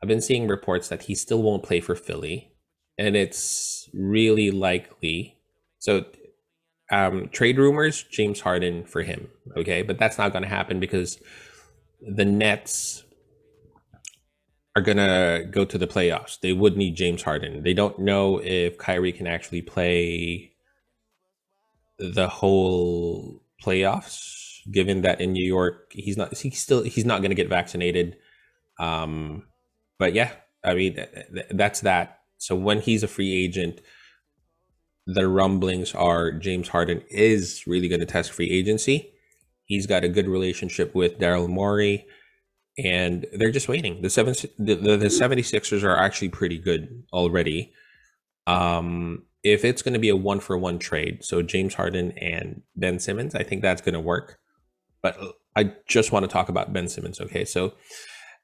I've 0.01 0.09
been 0.09 0.21
seeing 0.21 0.47
reports 0.47 0.89
that 0.89 1.03
he 1.03 1.13
still 1.13 1.43
won't 1.43 1.63
play 1.63 1.79
for 1.79 1.95
Philly, 1.95 2.53
and 2.97 3.15
it's 3.15 3.87
really 3.93 4.49
likely. 4.49 5.37
So 5.77 6.05
um, 6.93 7.27
trade 7.29 7.57
rumors, 7.57 8.03
James 8.03 8.39
Harden 8.39 8.85
for 8.85 9.01
him. 9.01 9.27
Okay, 9.57 9.81
but 9.81 9.97
that's 9.97 10.19
not 10.19 10.31
going 10.31 10.43
to 10.43 10.49
happen 10.49 10.79
because 10.79 11.19
the 12.01 12.23
Nets 12.23 13.03
are 14.75 14.81
going 14.81 14.97
to 14.97 15.47
go 15.49 15.65
to 15.65 15.77
the 15.77 15.87
playoffs. 15.87 16.39
They 16.39 16.53
would 16.53 16.77
need 16.77 16.95
James 16.95 17.23
Harden. 17.23 17.63
They 17.63 17.73
don't 17.73 17.97
know 17.97 18.39
if 18.43 18.77
Kyrie 18.77 19.11
can 19.11 19.25
actually 19.25 19.63
play 19.63 20.53
the 21.97 22.27
whole 22.27 23.41
playoffs, 23.63 24.59
given 24.71 25.01
that 25.01 25.19
in 25.19 25.33
New 25.33 25.45
York 25.45 25.91
he's 25.91 26.17
not 26.17 26.37
he's 26.37 26.59
still 26.59 26.83
he's 26.83 27.05
not 27.05 27.21
going 27.21 27.31
to 27.31 27.35
get 27.35 27.49
vaccinated. 27.49 28.17
Um, 28.79 29.47
but 29.97 30.13
yeah, 30.13 30.31
I 30.63 30.75
mean 30.75 30.95
th- 30.95 31.09
th- 31.33 31.47
that's 31.51 31.81
that. 31.81 32.19
So 32.37 32.55
when 32.55 32.81
he's 32.81 33.03
a 33.03 33.07
free 33.07 33.33
agent, 33.33 33.81
the 35.05 35.27
rumblings 35.27 35.93
are 35.93 36.31
James 36.31 36.69
Harden 36.69 37.03
is 37.09 37.65
really 37.67 37.87
going 37.87 37.99
to 37.99 38.05
test 38.05 38.31
free 38.31 38.49
agency. 38.49 39.13
He's 39.65 39.85
got 39.85 40.03
a 40.03 40.09
good 40.09 40.27
relationship 40.27 40.93
with 40.95 41.19
Daryl 41.19 41.49
Morey, 41.49 42.05
and 42.77 43.25
they're 43.33 43.51
just 43.51 43.67
waiting. 43.67 44.01
The 44.01 44.09
seven 44.09 44.33
the, 44.57 44.75
the, 44.75 44.97
the 44.97 45.07
76ers 45.07 45.83
are 45.83 45.97
actually 45.97 46.29
pretty 46.29 46.57
good 46.57 47.03
already. 47.11 47.73
Um, 48.47 49.23
if 49.43 49.65
it's 49.65 49.81
going 49.81 49.93
to 49.93 49.99
be 49.99 50.09
a 50.09 50.15
one 50.15 50.39
for 50.39 50.57
one 50.57 50.79
trade, 50.79 51.23
so 51.23 51.41
James 51.41 51.73
Harden 51.73 52.11
and 52.17 52.61
Ben 52.75 52.99
Simmons, 52.99 53.35
I 53.35 53.43
think 53.43 53.61
that's 53.61 53.81
going 53.81 53.93
to 53.93 53.99
work. 53.99 54.39
But 55.01 55.17
I 55.55 55.73
just 55.85 56.11
want 56.11 56.23
to 56.23 56.31
talk 56.31 56.47
about 56.47 56.71
Ben 56.71 56.87
Simmons. 56.87 57.19
Okay, 57.19 57.43
so 57.43 57.73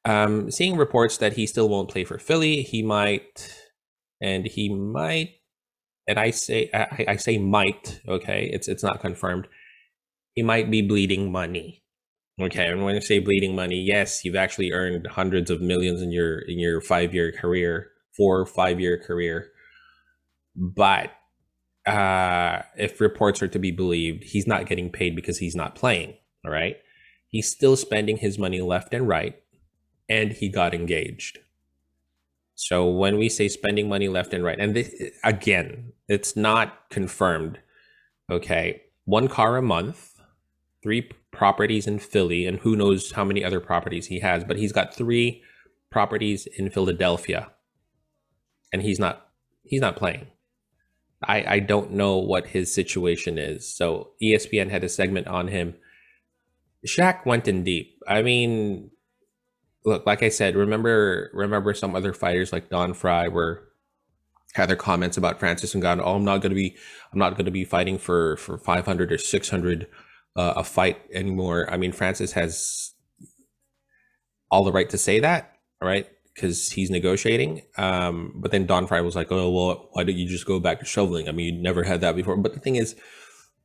um, 0.06 0.52
seeing 0.52 0.76
reports 0.76 1.18
that 1.18 1.34
he 1.34 1.48
still 1.48 1.70
won't 1.70 1.90
play 1.90 2.04
for 2.04 2.20
Philly, 2.20 2.64
he 2.64 2.82
might, 2.84 3.54
and 4.22 4.46
he 4.46 4.70
might 4.70 5.39
and 6.10 6.20
I 6.20 6.32
say 6.32 6.70
I, 6.74 7.06
I 7.10 7.16
say 7.18 7.38
might, 7.38 8.02
okay, 8.08 8.50
it's 8.52 8.68
it's 8.68 8.84
not 8.84 9.00
confirmed. 9.00 9.48
He 10.34 10.42
might 10.42 10.72
be 10.72 10.82
bleeding 10.82 11.32
money. 11.32 11.84
Okay, 12.42 12.66
and 12.68 12.84
when 12.84 12.96
I 12.96 13.00
say 13.00 13.20
bleeding 13.20 13.56
money, 13.56 13.80
yes, 13.80 14.26
you've 14.26 14.36
actually 14.36 14.72
earned 14.72 15.06
hundreds 15.06 15.52
of 15.52 15.62
millions 15.62 16.02
in 16.02 16.12
your 16.12 16.40
in 16.40 16.58
your 16.58 16.82
five 16.82 17.14
year 17.14 17.32
career, 17.32 17.92
four 18.18 18.46
five 18.48 18.80
year 18.80 18.98
career. 18.98 19.52
But 20.56 21.12
uh, 21.86 22.64
if 22.76 23.00
reports 23.00 23.44
are 23.44 23.48
to 23.48 23.60
be 23.60 23.72
believed, 23.72 24.24
he's 24.24 24.48
not 24.48 24.66
getting 24.66 24.90
paid 24.90 25.16
because 25.16 25.38
he's 25.38 25.56
not 25.56 25.76
playing. 25.76 26.16
All 26.44 26.52
right, 26.52 26.78
he's 27.28 27.52
still 27.52 27.76
spending 27.76 28.18
his 28.18 28.40
money 28.40 28.62
left 28.62 28.96
and 28.96 29.08
right, 29.08 29.36
and 30.10 30.32
he 30.32 30.50
got 30.50 30.74
engaged. 30.74 31.38
So 32.62 32.90
when 32.90 33.18
we 33.18 33.30
say 33.30 33.48
spending 33.48 33.88
money 33.88 34.10
left 34.10 34.34
and 34.34 34.44
right, 34.44 34.60
and 34.60 34.76
this, 34.76 34.94
again, 35.24 35.94
it's 36.10 36.36
not 36.36 36.90
confirmed. 36.90 37.58
Okay, 38.30 38.82
one 39.06 39.30
car 39.30 39.56
a 39.56 39.62
month, 39.62 40.20
three 40.84 41.10
properties 41.32 41.88
in 41.88 42.00
Philly, 42.00 42.46
and 42.46 42.60
who 42.60 42.76
knows 42.76 43.14
how 43.14 43.24
many 43.24 43.46
other 43.46 43.62
properties 43.62 44.08
he 44.08 44.20
has, 44.20 44.44
but 44.44 44.58
he's 44.58 44.74
got 44.74 44.94
three 44.94 45.42
properties 45.90 46.48
in 46.48 46.70
Philadelphia, 46.70 47.50
and 48.74 48.82
he's 48.82 49.00
not 49.00 49.28
he's 49.64 49.80
not 49.80 49.96
playing. 49.96 50.28
I 51.24 51.46
I 51.48 51.60
don't 51.60 51.94
know 51.94 52.18
what 52.18 52.48
his 52.48 52.74
situation 52.74 53.38
is. 53.38 53.74
So 53.74 54.10
ESPN 54.22 54.70
had 54.70 54.84
a 54.84 54.90
segment 54.90 55.28
on 55.28 55.48
him. 55.48 55.76
Shaq 56.86 57.26
went 57.26 57.48
in 57.48 57.64
deep. 57.64 58.02
I 58.06 58.22
mean, 58.22 58.92
look, 59.90 60.06
like 60.06 60.24
I 60.24 60.30
said, 60.30 60.56
remember 60.56 61.30
remember 61.34 61.74
some 61.74 61.96
other 61.96 62.14
fighters 62.14 62.54
like 62.54 62.70
Don 62.70 62.94
Frye 62.94 63.28
were 63.28 63.64
had 64.54 64.70
their 64.70 64.76
comments 64.76 65.18
about 65.18 65.40
Francis 65.40 65.76
and 65.76 65.84
Ngannou. 65.84 66.02
Oh, 66.04 66.16
I'm 66.16 66.26
not 66.26 66.42
going 66.42 66.52
to 66.52 66.56
be 66.56 66.78
I'm 67.12 67.20
not 67.20 67.38
to 67.38 67.52
be 67.52 67.66
fighting 67.66 67.98
for 67.98 68.38
for 68.38 68.58
500 68.58 69.12
or 69.12 69.18
600 69.18 69.88
uh, 70.36 70.54
a 70.58 70.64
fight 70.64 71.02
anymore. 71.14 71.68
I 71.70 71.78
mean, 71.78 71.92
Francis 71.92 72.34
has 72.34 72.94
all 74.52 74.64
the 74.64 74.72
right 74.72 74.90
to 74.90 74.98
say 74.98 75.20
that, 75.20 75.58
right? 75.82 76.08
Because 76.34 76.70
he's 76.72 76.90
negotiating. 76.90 77.64
Um, 77.78 78.34
but 78.36 78.52
then 78.52 78.66
Don 78.66 78.88
Frye 78.88 79.02
was 79.02 79.16
like, 79.16 79.32
"Oh, 79.32 79.50
well, 79.50 79.90
why 79.92 80.04
don't 80.04 80.16
you 80.16 80.28
just 80.28 80.46
go 80.46 80.60
back 80.60 80.80
to 80.80 80.86
shoveling? 80.86 81.28
I 81.28 81.32
mean, 81.32 81.56
you 81.56 81.62
never 81.62 81.84
had 81.84 82.02
that 82.02 82.16
before." 82.16 82.38
But 82.38 82.54
the 82.54 82.60
thing 82.60 82.76
is, 82.76 82.96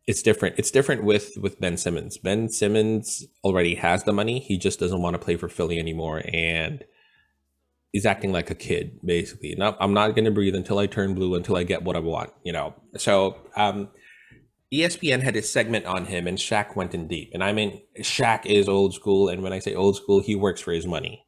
it's 0.06 0.22
different. 0.22 0.56
It's 0.58 0.70
different 0.70 1.04
with 1.04 1.36
with 1.40 1.60
Ben 1.60 1.76
Simmons. 1.76 2.18
Ben 2.18 2.48
Simmons 2.48 3.24
already 3.42 3.74
has 3.76 4.04
the 4.04 4.12
money. 4.12 4.38
He 4.38 4.58
just 4.58 4.78
doesn't 4.78 5.00
want 5.00 5.14
to 5.14 5.18
play 5.18 5.36
for 5.36 5.48
Philly 5.48 5.78
anymore, 5.78 6.22
and 6.32 6.84
he's 7.92 8.04
acting 8.04 8.32
like 8.32 8.50
a 8.50 8.54
kid 8.54 8.98
basically. 9.04 9.54
Not, 9.56 9.76
I'm 9.80 9.94
not 9.94 10.14
going 10.14 10.26
to 10.26 10.30
breathe 10.30 10.54
until 10.54 10.78
I 10.78 10.86
turn 10.86 11.14
blue 11.14 11.34
until 11.34 11.56
I 11.56 11.62
get 11.62 11.82
what 11.82 11.96
I 11.96 12.00
want. 12.00 12.30
You 12.42 12.52
know. 12.52 12.74
So 12.98 13.38
um, 13.56 13.88
ESPN 14.72 15.22
had 15.22 15.36
a 15.36 15.42
segment 15.42 15.86
on 15.86 16.04
him, 16.04 16.26
and 16.26 16.36
Shaq 16.36 16.76
went 16.76 16.94
in 16.94 17.08
deep. 17.08 17.30
And 17.32 17.42
I 17.42 17.52
mean, 17.52 17.80
Shaq 18.00 18.44
is 18.44 18.68
old 18.68 18.92
school, 18.92 19.30
and 19.30 19.42
when 19.42 19.54
I 19.54 19.58
say 19.58 19.74
old 19.74 19.96
school, 19.96 20.20
he 20.20 20.34
works 20.34 20.60
for 20.60 20.72
his 20.72 20.86
money. 20.86 21.24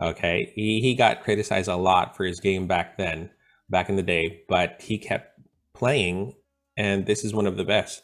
Okay, 0.00 0.52
he 0.56 0.80
he 0.80 0.96
got 0.96 1.22
criticized 1.22 1.68
a 1.68 1.76
lot 1.76 2.16
for 2.16 2.24
his 2.24 2.40
game 2.40 2.66
back 2.66 2.98
then, 2.98 3.30
back 3.70 3.88
in 3.88 3.94
the 3.94 4.02
day, 4.02 4.42
but 4.48 4.82
he 4.82 4.98
kept 4.98 5.38
playing 5.74 6.34
and 6.76 7.06
this 7.06 7.24
is 7.24 7.34
one 7.34 7.46
of 7.46 7.56
the 7.56 7.64
best. 7.64 8.02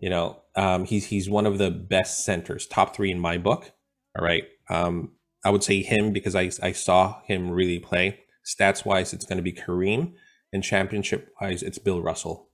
You 0.00 0.10
know, 0.10 0.40
um, 0.56 0.84
he's 0.84 1.06
he's 1.06 1.28
one 1.28 1.46
of 1.46 1.58
the 1.58 1.70
best 1.70 2.24
centers, 2.24 2.66
top 2.66 2.94
three 2.94 3.10
in 3.10 3.18
my 3.18 3.38
book. 3.38 3.72
All 4.16 4.24
right, 4.24 4.44
um, 4.68 5.12
I 5.44 5.50
would 5.50 5.64
say 5.64 5.82
him 5.82 6.12
because 6.12 6.34
I 6.34 6.50
I 6.62 6.72
saw 6.72 7.20
him 7.24 7.50
really 7.50 7.78
play. 7.78 8.20
Stats 8.44 8.84
wise, 8.84 9.12
it's 9.12 9.24
going 9.24 9.36
to 9.36 9.42
be 9.42 9.52
Kareem, 9.52 10.14
and 10.52 10.62
championship 10.62 11.32
wise, 11.40 11.62
it's 11.62 11.78
Bill 11.78 12.00
Russell. 12.00 12.48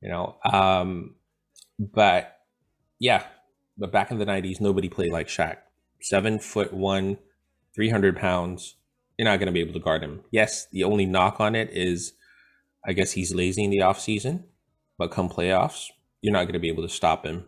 You 0.00 0.08
know, 0.08 0.36
um, 0.44 1.16
but 1.78 2.38
yeah, 2.98 3.24
but 3.76 3.92
back 3.92 4.10
in 4.10 4.18
the 4.18 4.26
'90s, 4.26 4.60
nobody 4.60 4.88
played 4.88 5.12
like 5.12 5.28
Shaq. 5.28 5.56
Seven 6.00 6.38
foot 6.38 6.72
one, 6.72 7.18
three 7.74 7.90
hundred 7.90 8.16
pounds. 8.16 8.76
You're 9.18 9.28
not 9.28 9.38
going 9.38 9.48
to 9.48 9.52
be 9.52 9.60
able 9.60 9.74
to 9.74 9.80
guard 9.80 10.02
him. 10.02 10.22
Yes, 10.30 10.66
the 10.72 10.84
only 10.84 11.04
knock 11.04 11.40
on 11.40 11.54
it 11.54 11.68
is 11.72 12.14
I 12.86 12.92
guess 12.92 13.12
he's 13.12 13.34
lazy 13.34 13.64
in 13.64 13.70
the 13.70 13.82
off 13.82 14.00
season, 14.00 14.44
but 14.98 15.10
come 15.10 15.28
playoffs, 15.28 15.86
you're 16.22 16.32
not 16.32 16.44
going 16.44 16.54
to 16.54 16.58
be 16.60 16.68
able 16.68 16.82
to 16.82 16.88
stop 16.88 17.24
him. 17.24 17.44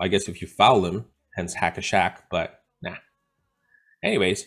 I 0.00 0.08
guess 0.08 0.28
if 0.28 0.40
you 0.40 0.48
foul 0.48 0.84
him, 0.84 1.06
hence 1.34 1.54
hack 1.54 1.78
a 1.78 1.80
Shaq, 1.80 2.18
but 2.30 2.62
nah. 2.82 2.96
Anyways, 4.02 4.44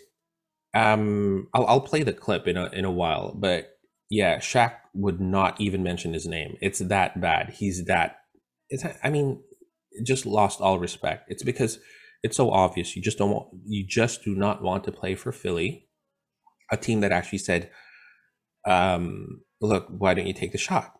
um, 0.74 1.48
I'll, 1.54 1.66
I'll 1.68 1.82
play 1.82 2.04
the 2.04 2.14
clip 2.14 2.48
in 2.48 2.58
a 2.58 2.66
in 2.68 2.86
a 2.86 2.92
while, 2.92 3.34
but 3.36 3.78
yeah, 4.10 4.38
Shaq 4.38 4.74
would 4.94 5.20
not 5.20 5.60
even 5.60 5.84
mention 5.84 6.14
his 6.14 6.26
name. 6.26 6.58
It's 6.62 6.80
that 6.80 7.20
bad. 7.20 7.56
He's 7.58 7.86
that. 7.86 8.20
It's. 8.70 8.84
I 9.04 9.10
mean, 9.10 9.42
just 10.06 10.26
lost 10.26 10.62
all 10.62 10.80
respect. 10.80 11.26
It's 11.30 11.44
because 11.44 11.80
it's 12.24 12.38
so 12.38 12.52
obvious. 12.52 12.96
You 12.96 13.02
just 13.02 13.18
don't 13.18 13.32
want, 13.32 13.48
you 13.66 13.86
just 13.88 14.24
do 14.24 14.36
not 14.36 14.62
want 14.62 14.84
to 14.86 14.92
play 14.92 15.16
for 15.16 15.32
Philly, 15.32 15.88
a 16.72 16.78
team 16.78 17.02
that 17.02 17.12
actually 17.12 17.40
said, 17.40 17.70
um, 18.66 19.42
look, 19.62 19.88
why 19.90 20.14
don't 20.14 20.28
you 20.28 20.34
take 20.34 20.52
the 20.52 20.58
shot? 20.58 21.00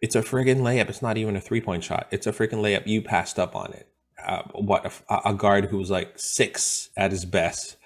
It's 0.00 0.16
a 0.16 0.22
friggin' 0.22 0.60
layup. 0.60 0.88
It's 0.88 1.02
not 1.02 1.16
even 1.16 1.36
a 1.36 1.40
three 1.40 1.60
point 1.60 1.84
shot. 1.84 2.08
It's 2.10 2.26
a 2.26 2.32
freaking 2.32 2.60
layup. 2.60 2.86
You 2.86 3.02
passed 3.02 3.38
up 3.38 3.54
on 3.54 3.72
it. 3.72 3.88
Uh, 4.24 4.42
what 4.52 4.84
a, 5.08 5.30
a 5.30 5.34
guard 5.34 5.66
who 5.66 5.78
was 5.78 5.90
like 5.90 6.18
six 6.18 6.90
at 6.96 7.12
his 7.12 7.24
best, 7.24 7.76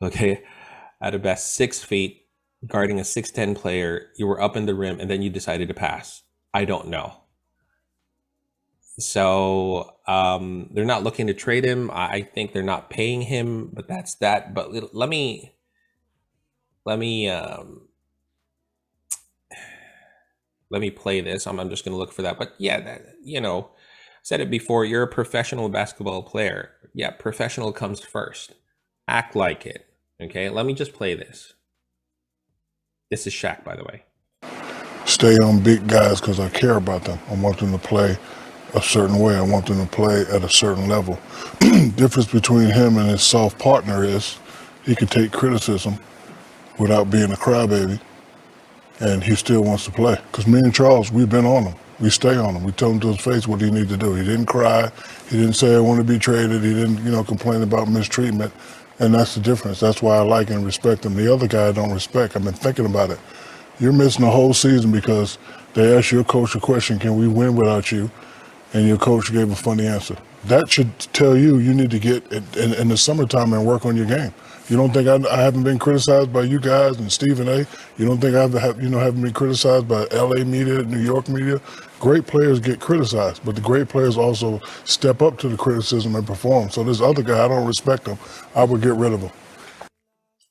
okay, 0.00 0.42
at 1.00 1.14
a 1.14 1.18
best 1.18 1.54
six 1.54 1.82
feet, 1.82 2.26
guarding 2.66 3.00
a 3.00 3.04
six 3.04 3.30
ten 3.30 3.54
player. 3.54 4.08
You 4.16 4.28
were 4.28 4.40
up 4.40 4.56
in 4.56 4.66
the 4.66 4.74
rim, 4.74 5.00
and 5.00 5.10
then 5.10 5.22
you 5.22 5.30
decided 5.30 5.68
to 5.68 5.74
pass. 5.74 6.22
I 6.54 6.64
don't 6.64 6.88
know. 6.88 7.14
So 8.98 9.96
um, 10.06 10.70
they're 10.72 10.84
not 10.84 11.02
looking 11.02 11.26
to 11.26 11.34
trade 11.34 11.64
him. 11.64 11.90
I 11.92 12.22
think 12.22 12.52
they're 12.52 12.62
not 12.62 12.90
paying 12.90 13.22
him, 13.22 13.70
but 13.72 13.88
that's 13.88 14.14
that. 14.16 14.54
But 14.54 14.94
let 14.94 15.08
me 15.08 15.55
let 16.86 16.98
me 16.98 17.28
um, 17.28 17.88
let 20.70 20.80
me 20.80 20.90
play 20.90 21.20
this. 21.20 21.46
I'm, 21.46 21.60
I'm 21.60 21.70
just 21.70 21.84
going 21.84 21.94
to 21.94 21.98
look 21.98 22.12
for 22.12 22.22
that. 22.22 22.38
But 22.38 22.54
yeah, 22.58 22.80
that, 22.80 23.02
you 23.22 23.40
know, 23.42 23.70
said 24.22 24.40
it 24.40 24.50
before. 24.50 24.86
You're 24.86 25.04
a 25.04 25.08
professional 25.08 25.68
basketball 25.68 26.22
player. 26.22 26.70
Yeah, 26.94 27.10
professional 27.10 27.72
comes 27.72 28.00
first. 28.00 28.54
Act 29.08 29.36
like 29.36 29.66
it. 29.66 29.86
Okay, 30.22 30.48
let 30.48 30.66
me 30.66 30.74
just 30.74 30.94
play 30.94 31.14
this. 31.14 31.54
This 33.10 33.26
is 33.26 33.34
Shaq, 33.34 33.64
by 33.64 33.76
the 33.76 33.84
way. 33.84 34.04
stay 35.06 35.36
on 35.38 35.60
big 35.60 35.86
guys 35.88 36.20
because 36.20 36.40
I 36.40 36.48
care 36.50 36.76
about 36.76 37.04
them. 37.04 37.18
I 37.30 37.34
want 37.34 37.58
them 37.58 37.72
to 37.72 37.78
play 37.78 38.18
a 38.74 38.82
certain 38.82 39.18
way. 39.18 39.36
I 39.36 39.42
want 39.42 39.66
them 39.66 39.80
to 39.80 39.90
play 39.90 40.22
at 40.22 40.44
a 40.44 40.50
certain 40.50 40.88
level. 40.88 41.18
Difference 41.96 42.30
between 42.32 42.70
him 42.70 42.98
and 42.98 43.10
his 43.10 43.22
soft 43.22 43.58
partner 43.58 44.04
is 44.04 44.38
he 44.84 44.96
can 44.96 45.08
take 45.08 45.32
criticism 45.32 45.98
without 46.78 47.10
being 47.10 47.32
a 47.32 47.36
crybaby, 47.36 48.00
and 49.00 49.22
he 49.22 49.34
still 49.34 49.62
wants 49.62 49.84
to 49.84 49.90
play. 49.90 50.18
Because 50.30 50.46
me 50.46 50.58
and 50.58 50.74
Charles, 50.74 51.12
we've 51.12 51.28
been 51.28 51.46
on 51.46 51.64
him. 51.64 51.74
We 51.98 52.10
stay 52.10 52.36
on 52.36 52.54
him. 52.54 52.64
We 52.64 52.72
tell 52.72 52.90
him 52.90 53.00
to 53.00 53.08
his 53.08 53.20
face 53.20 53.48
what 53.48 53.60
he 53.60 53.70
needs 53.70 53.88
to 53.88 53.96
do. 53.96 54.14
He 54.14 54.24
didn't 54.24 54.46
cry. 54.46 54.90
He 55.28 55.38
didn't 55.38 55.54
say 55.54 55.74
I 55.74 55.80
want 55.80 55.98
to 55.98 56.04
be 56.04 56.18
traded. 56.18 56.62
He 56.62 56.74
didn't, 56.74 57.04
you 57.04 57.10
know, 57.10 57.24
complain 57.24 57.62
about 57.62 57.88
mistreatment. 57.88 58.52
And 58.98 59.14
that's 59.14 59.34
the 59.34 59.40
difference. 59.40 59.80
That's 59.80 60.02
why 60.02 60.16
I 60.16 60.20
like 60.20 60.50
and 60.50 60.64
respect 60.64 61.04
him. 61.04 61.14
The 61.14 61.32
other 61.32 61.46
guy 61.46 61.68
I 61.68 61.72
don't 61.72 61.92
respect. 61.92 62.36
I've 62.36 62.44
been 62.44 62.54
thinking 62.54 62.86
about 62.86 63.10
it. 63.10 63.18
You're 63.78 63.92
missing 63.92 64.24
the 64.24 64.30
whole 64.30 64.54
season 64.54 64.90
because 64.90 65.38
they 65.74 65.96
asked 65.96 66.12
your 66.12 66.24
coach 66.24 66.54
a 66.54 66.60
question, 66.60 66.98
can 66.98 67.16
we 67.16 67.28
win 67.28 67.56
without 67.56 67.92
you? 67.92 68.10
And 68.72 68.86
your 68.86 68.96
coach 68.96 69.32
gave 69.32 69.50
a 69.50 69.56
funny 69.56 69.86
answer. 69.86 70.16
That 70.44 70.70
should 70.70 70.98
tell 70.98 71.36
you 71.36 71.58
you 71.58 71.74
need 71.74 71.90
to 71.90 71.98
get 71.98 72.30
in, 72.32 72.44
in, 72.56 72.74
in 72.74 72.88
the 72.88 72.96
summertime 72.96 73.52
and 73.52 73.66
work 73.66 73.84
on 73.84 73.96
your 73.96 74.06
game. 74.06 74.32
You 74.68 74.76
don't 74.76 74.92
think 74.92 75.06
I, 75.06 75.16
I 75.32 75.42
haven't 75.42 75.62
been 75.62 75.78
criticized 75.78 76.32
by 76.32 76.42
you 76.42 76.58
guys 76.58 76.98
and 76.98 77.10
Stephen 77.12 77.48
A? 77.48 77.58
You 77.98 78.06
don't 78.06 78.20
think 78.20 78.34
I 78.34 78.48
have, 78.58 78.82
you 78.82 78.88
know, 78.88 78.98
haven't 78.98 79.22
been 79.22 79.32
criticized 79.32 79.86
by 79.86 80.06
LA 80.06 80.44
media, 80.44 80.82
New 80.82 80.98
York 80.98 81.28
media? 81.28 81.60
Great 82.00 82.26
players 82.26 82.58
get 82.58 82.80
criticized, 82.80 83.42
but 83.44 83.54
the 83.54 83.60
great 83.60 83.88
players 83.88 84.16
also 84.16 84.60
step 84.84 85.22
up 85.22 85.38
to 85.38 85.48
the 85.48 85.56
criticism 85.56 86.16
and 86.16 86.26
perform. 86.26 86.70
So 86.70 86.82
this 86.82 87.00
other 87.00 87.22
guy, 87.22 87.44
I 87.44 87.48
don't 87.48 87.66
respect 87.66 88.08
him. 88.08 88.18
I 88.56 88.64
would 88.64 88.82
get 88.82 88.94
rid 88.94 89.12
of 89.12 89.20
him. 89.20 89.30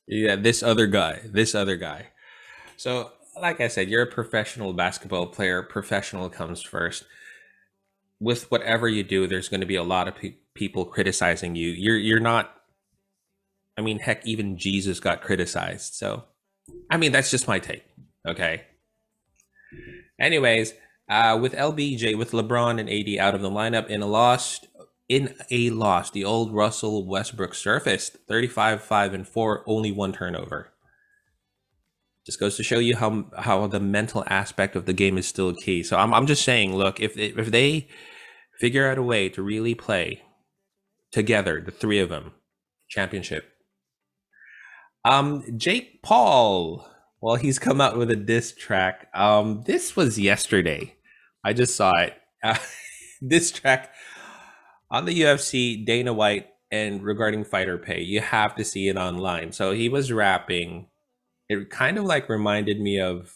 Yeah, 0.07 0.35
this 0.35 0.63
other 0.63 0.87
guy, 0.87 1.21
this 1.25 1.53
other 1.55 1.75
guy. 1.75 2.07
So, 2.77 3.11
like 3.39 3.59
I 3.59 3.67
said, 3.67 3.89
you're 3.89 4.03
a 4.03 4.11
professional 4.11 4.73
basketball 4.73 5.27
player. 5.27 5.63
Professional 5.63 6.29
comes 6.29 6.61
first. 6.61 7.05
With 8.19 8.49
whatever 8.49 8.87
you 8.87 9.03
do, 9.03 9.27
there's 9.27 9.49
going 9.49 9.61
to 9.61 9.67
be 9.67 9.75
a 9.75 9.83
lot 9.83 10.07
of 10.07 10.15
pe- 10.15 10.37
people 10.53 10.85
criticizing 10.85 11.55
you. 11.55 11.69
You're 11.69 11.97
you're 11.97 12.19
not. 12.19 12.51
I 13.77 13.81
mean, 13.81 13.99
heck, 13.99 14.25
even 14.25 14.57
Jesus 14.57 14.99
got 14.99 15.21
criticized. 15.21 15.95
So, 15.95 16.23
I 16.89 16.97
mean, 16.97 17.11
that's 17.11 17.31
just 17.31 17.47
my 17.47 17.59
take. 17.59 17.83
Okay. 18.25 18.63
Anyways, 20.19 20.73
uh, 21.09 21.37
with 21.41 21.53
LBJ, 21.53 22.17
with 22.17 22.31
LeBron 22.31 22.79
and 22.79 22.89
AD 22.89 23.19
out 23.19 23.35
of 23.35 23.41
the 23.41 23.49
lineup 23.49 23.87
in 23.87 24.01
a 24.01 24.07
loss, 24.07 24.61
in 25.09 25.35
a 25.51 25.69
loss, 25.69 26.09
the 26.09 26.23
old 26.23 26.53
Russell 26.53 27.05
Westbrook 27.05 27.53
surfaced 27.53 28.17
35, 28.27 28.81
5, 28.81 29.13
and 29.13 29.27
4, 29.27 29.63
only 29.67 29.91
one 29.91 30.13
turnover. 30.13 30.71
Just 32.25 32.39
goes 32.39 32.57
to 32.57 32.63
show 32.63 32.79
you 32.79 32.95
how 32.95 33.25
how 33.37 33.67
the 33.67 33.79
mental 33.79 34.23
aspect 34.25 34.75
of 34.75 34.87
the 34.87 34.93
game 34.93 35.15
is 35.19 35.27
still 35.27 35.53
key. 35.53 35.83
So 35.83 35.95
I'm 35.95 36.11
I'm 36.11 36.25
just 36.25 36.43
saying, 36.43 36.75
look, 36.75 36.99
if 36.99 37.15
if 37.17 37.51
they 37.51 37.87
figure 38.59 38.89
out 38.89 38.97
a 38.97 39.03
way 39.03 39.29
to 39.29 39.43
really 39.43 39.75
play 39.75 40.23
together, 41.11 41.61
the 41.63 41.71
three 41.71 41.99
of 41.99 42.09
them, 42.09 42.31
championship. 42.89 43.54
Um, 45.05 45.43
Jake 45.55 46.01
Paul. 46.01 46.89
Well, 47.21 47.35
he's 47.35 47.59
come 47.59 47.79
out 47.79 47.95
with 47.95 48.09
a 48.09 48.15
diss 48.15 48.53
track. 48.53 49.07
Um, 49.13 49.63
this 49.65 49.95
was 49.95 50.19
yesterday. 50.19 50.95
I 51.43 51.53
just 51.53 51.75
saw 51.75 51.91
it. 51.99 52.13
Uh, 52.43 52.57
diss 53.27 53.51
track 53.51 53.93
on 54.89 55.05
the 55.05 55.21
UFC, 55.21 55.85
Dana 55.85 56.11
White, 56.11 56.47
and 56.71 57.03
regarding 57.03 57.45
fighter 57.45 57.77
pay. 57.77 58.01
You 58.01 58.19
have 58.19 58.55
to 58.55 58.65
see 58.65 58.87
it 58.87 58.97
online. 58.97 59.51
So 59.51 59.71
he 59.71 59.89
was 59.89 60.11
rapping. 60.11 60.87
It 61.47 61.69
kind 61.69 61.99
of 61.99 62.05
like 62.05 62.27
reminded 62.27 62.81
me 62.81 62.99
of 62.99 63.35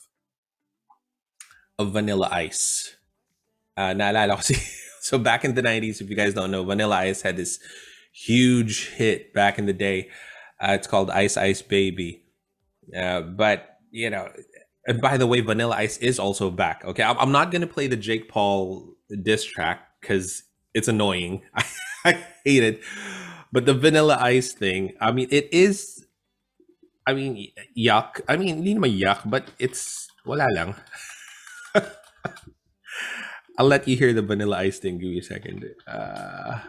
of 1.77 1.93
Vanilla 1.93 2.29
Ice. 2.31 2.95
Uh, 3.77 3.93
so 5.01 5.17
back 5.19 5.45
in 5.45 5.55
the 5.55 5.61
90s, 5.61 6.01
if 6.01 6.09
you 6.09 6.15
guys 6.15 6.33
don't 6.33 6.51
know, 6.51 6.63
Vanilla 6.63 6.97
Ice 6.97 7.21
had 7.21 7.37
this 7.37 7.59
huge 8.11 8.89
hit 8.89 9.33
back 9.33 9.57
in 9.57 9.65
the 9.65 9.73
day. 9.73 10.09
Uh, 10.61 10.73
it's 10.73 10.87
called 10.87 11.09
Ice 11.09 11.37
Ice 11.37 11.61
Baby. 11.61 12.23
Uh, 12.95 13.21
but, 13.21 13.77
you 13.91 14.09
know, 14.09 14.29
and 14.87 14.99
by 15.01 15.17
the 15.17 15.27
way, 15.27 15.41
Vanilla 15.41 15.75
Ice 15.77 15.97
is 15.97 16.19
also 16.19 16.49
back. 16.49 16.83
Okay. 16.83 17.03
I'm, 17.03 17.17
I'm 17.19 17.31
not 17.31 17.51
to 17.51 17.67
play 17.67 17.87
the 17.87 17.95
Jake 17.95 18.27
Paul 18.27 18.95
diss 19.23 19.43
track 19.43 19.81
because 20.01 20.43
it's 20.73 20.87
annoying. 20.87 21.43
I, 22.05 22.25
hate 22.43 22.63
it. 22.63 22.81
But 23.51 23.65
the 23.65 23.73
Vanilla 23.73 24.17
Ice 24.21 24.53
thing, 24.53 24.93
I 24.99 25.11
mean, 25.11 25.27
it 25.31 25.49
is, 25.51 26.05
I 27.05 27.13
mean, 27.13 27.51
yuck. 27.77 28.21
I 28.27 28.37
mean, 28.37 28.57
hindi 28.57 28.75
naman 28.75 28.97
yuck, 28.97 29.29
but 29.29 29.51
it's, 29.59 30.07
wala 30.25 30.47
lang. 30.53 30.75
I'll 33.57 33.67
let 33.67 33.87
you 33.87 33.97
hear 33.97 34.13
the 34.13 34.21
Vanilla 34.21 34.57
Ice 34.57 34.79
thing. 34.79 34.99
Give 34.99 35.09
me 35.09 35.19
a 35.19 35.23
second. 35.23 35.65
Uh, 35.87 36.59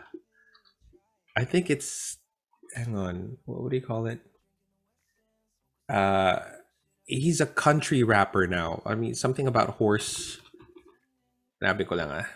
I 1.37 1.44
think 1.44 1.70
it's, 1.70 2.19
hang 2.74 2.96
on, 2.96 3.37
what 3.44 3.62
would 3.62 3.72
you 3.72 3.80
call 3.80 4.06
it? 4.06 4.20
Uh, 5.88 6.40
he's 7.04 7.40
a 7.40 7.46
country 7.46 8.02
rapper 8.02 8.46
now. 8.46 8.83
I 8.87 8.94
mean, 8.94 9.14
something 9.14 9.46
about 9.46 9.70
horse. 9.76 10.38
Ko 11.61 11.94
lang 11.94 12.11
ah. 12.11 12.26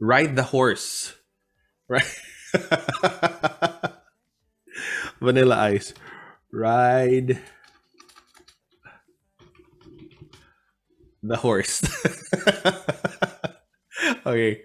Ride 0.00 0.36
the 0.36 0.42
horse. 0.42 1.14
Right. 1.88 2.04
Vanilla 5.20 5.56
Ice. 5.72 5.94
Ride 6.52 7.40
the 11.22 11.36
horse. 11.36 11.82
okay. 14.26 14.62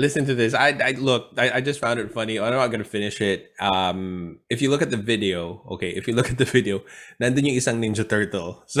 Listen 0.00 0.24
to 0.24 0.34
this. 0.34 0.56
I, 0.56 0.72
I 0.80 0.90
look. 0.96 1.36
I, 1.36 1.50
I 1.50 1.60
just 1.60 1.76
found 1.76 2.00
it 2.00 2.08
funny. 2.08 2.40
I'm 2.40 2.56
not 2.56 2.72
gonna 2.72 2.88
finish 2.88 3.20
it. 3.20 3.52
Um, 3.60 4.40
if 4.48 4.64
you 4.64 4.72
look 4.72 4.80
at 4.80 4.88
the 4.88 4.96
video, 4.96 5.60
okay. 5.76 5.92
If 5.92 6.08
you 6.08 6.16
look 6.16 6.32
at 6.32 6.40
the 6.40 6.48
video, 6.48 6.80
nandun 7.20 7.52
yung 7.52 7.60
isang 7.60 7.76
Ninja 7.84 8.08
Turtle. 8.08 8.64
So, 8.72 8.80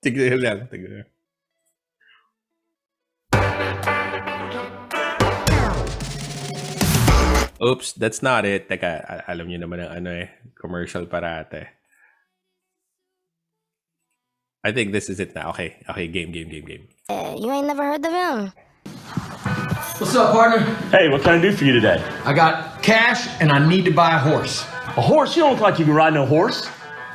tignan 0.00 0.40
lang, 0.40 0.58
tignan. 0.72 1.04
Oops, 7.60 7.92
that's 8.00 8.24
not 8.24 8.48
it. 8.48 8.72
Teka, 8.72 9.28
alam 9.28 9.44
niyo 9.44 9.60
naman 9.60 9.84
ang 9.84 10.00
ano 10.00 10.10
eh, 10.24 10.40
commercial 10.56 11.04
parate. 11.04 11.68
I 14.64 14.72
think 14.72 14.96
this 14.96 15.12
is 15.12 15.20
it 15.20 15.36
now. 15.36 15.52
Okay, 15.52 15.84
okay, 15.84 16.08
game, 16.08 16.32
game, 16.32 16.48
game, 16.48 16.64
game. 16.64 16.88
Uh, 17.12 17.36
you 17.36 17.52
ain't 17.52 17.68
never 17.68 17.84
heard 17.84 18.00
the 18.00 18.10
him? 18.10 18.56
What's 19.98 20.14
up, 20.14 20.34
partner? 20.34 20.60
Hey, 20.90 21.08
what 21.08 21.22
can 21.22 21.38
I 21.38 21.40
do 21.40 21.52
for 21.52 21.64
you 21.64 21.72
today? 21.72 22.04
I 22.26 22.34
got 22.34 22.82
cash 22.82 23.26
and 23.40 23.50
I 23.50 23.66
need 23.66 23.86
to 23.86 23.90
buy 23.90 24.14
a 24.14 24.18
horse. 24.18 24.60
A 24.88 25.00
horse? 25.00 25.34
You 25.34 25.44
don't 25.44 25.52
look 25.52 25.62
like 25.62 25.78
you 25.78 25.86
can 25.86 25.94
ride 25.94 26.12
no 26.12 26.26
horse. 26.26 26.68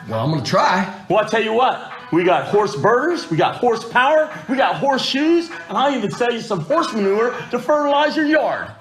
Well, 0.10 0.20
I'm 0.20 0.32
gonna 0.32 0.44
try. 0.44 1.06
Well, 1.08 1.24
I 1.24 1.28
tell 1.28 1.44
you 1.44 1.54
what, 1.54 1.92
we 2.12 2.24
got 2.24 2.48
horse 2.48 2.76
birders, 2.76 3.30
we 3.30 3.38
got 3.38 3.58
horsepower, 3.58 4.36
we 4.50 4.58
got 4.58 4.78
horseshoes, 4.78 5.52
and 5.70 5.78
I'll 5.78 5.96
even 5.96 6.10
sell 6.10 6.34
you 6.34 6.42
some 6.42 6.62
horse 6.62 6.92
manure 6.92 7.36
to 7.52 7.60
fertilize 7.60 8.16
your 8.16 8.26
yard. 8.26 8.72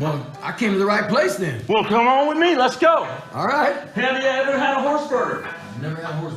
Well, 0.00 0.26
I 0.42 0.50
came 0.50 0.72
to 0.72 0.78
the 0.78 0.84
right 0.84 1.08
place 1.08 1.36
then. 1.36 1.64
Well, 1.68 1.84
come 1.84 2.08
on 2.08 2.26
with 2.26 2.38
me, 2.38 2.56
let's 2.56 2.76
go. 2.76 3.08
All 3.32 3.46
right. 3.46 3.76
Have 3.94 3.96
you 3.96 4.28
ever 4.28 4.58
had 4.58 4.76
a 4.76 4.82
horse 4.82 5.06
birder? 5.06 5.46
Never 5.80 6.02
had 6.02 6.10
a 6.10 6.16
horse 6.16 6.34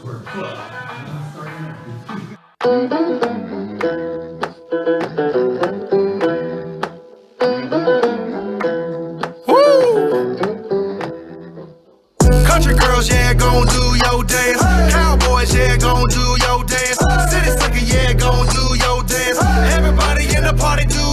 bird. 3.98 4.14
Girls, 12.98 13.10
yeah, 13.12 13.34
gon' 13.36 13.68
do 13.68 13.84
your 14.10 14.24
dance. 14.24 14.60
Hey. 14.60 14.90
Cowboys, 14.90 15.54
yeah, 15.54 15.78
gon' 15.78 16.04
do 16.10 16.26
your 16.42 16.64
dance. 16.64 16.98
Hey. 16.98 17.30
City 17.30 17.52
sucker, 17.60 17.78
yeah, 17.78 18.14
gon' 18.14 18.48
do 18.48 18.76
your 18.82 19.04
dance. 19.04 19.38
Hey. 19.38 19.74
Everybody 19.78 20.26
in 20.36 20.44
the 20.44 20.56
party 20.58 20.86
do 20.86 21.07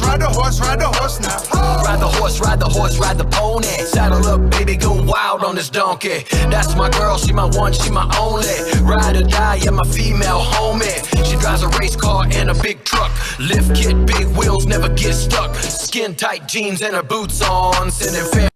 horse, 0.00 0.60
ride 0.60 0.80
the 0.80 0.88
horse 0.88 1.20
now. 1.20 1.82
Ride 1.82 2.00
the 2.00 2.08
horse, 2.08 2.40
ride 2.40 2.60
the 2.60 2.68
horse, 2.68 2.98
ride 2.98 3.18
the 3.18 3.24
pony. 3.24 3.66
Saddle 3.66 4.24
up, 4.26 4.50
baby, 4.50 4.76
go 4.76 5.02
wild 5.02 5.44
on 5.44 5.54
this 5.54 5.68
donkey. 5.68 6.24
That's 6.50 6.74
my 6.76 6.88
girl, 6.90 7.18
she 7.18 7.32
my 7.32 7.46
one, 7.46 7.72
she 7.72 7.90
my 7.90 8.04
only. 8.18 8.46
Ride 8.82 9.16
or 9.16 9.24
die, 9.24 9.56
yeah, 9.56 9.70
my 9.70 9.84
female 9.84 10.40
homie. 10.40 10.96
She 11.28 11.36
drives 11.36 11.62
a 11.62 11.68
race 11.80 11.96
car 11.96 12.26
and 12.30 12.50
a 12.50 12.54
big 12.54 12.84
truck. 12.84 13.10
Lift 13.38 13.74
kit, 13.74 14.06
big 14.06 14.26
wheels, 14.36 14.66
never 14.66 14.88
get 14.88 15.14
stuck. 15.14 15.54
Skin 15.56 16.14
tight 16.14 16.48
jeans 16.48 16.82
and 16.82 16.94
her 16.94 17.02
boots 17.02 17.42
on. 17.42 17.90
Sending 17.90 18.30
fair. 18.32 18.48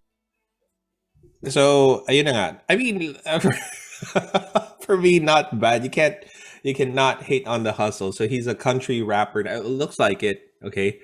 So, 1.49 2.05
ayun 2.09 2.25
na 2.25 2.33
nga. 2.33 2.63
I 2.69 2.77
mean, 2.77 3.17
uh, 3.25 3.39
for 4.81 4.97
me, 4.97 5.21
not 5.21 5.61
bad. 5.61 5.85
You 5.85 5.91
can't, 5.91 6.17
you 6.65 6.75
cannot 6.75 7.23
hate 7.23 7.47
on 7.47 7.63
the 7.63 7.73
hustle. 7.73 8.11
So 8.11 8.27
he's 8.27 8.47
a 8.47 8.55
country 8.55 9.03
rapper. 9.03 9.41
It 9.41 9.65
looks 9.65 9.99
like 9.99 10.23
it. 10.25 10.43
Okay, 10.65 10.99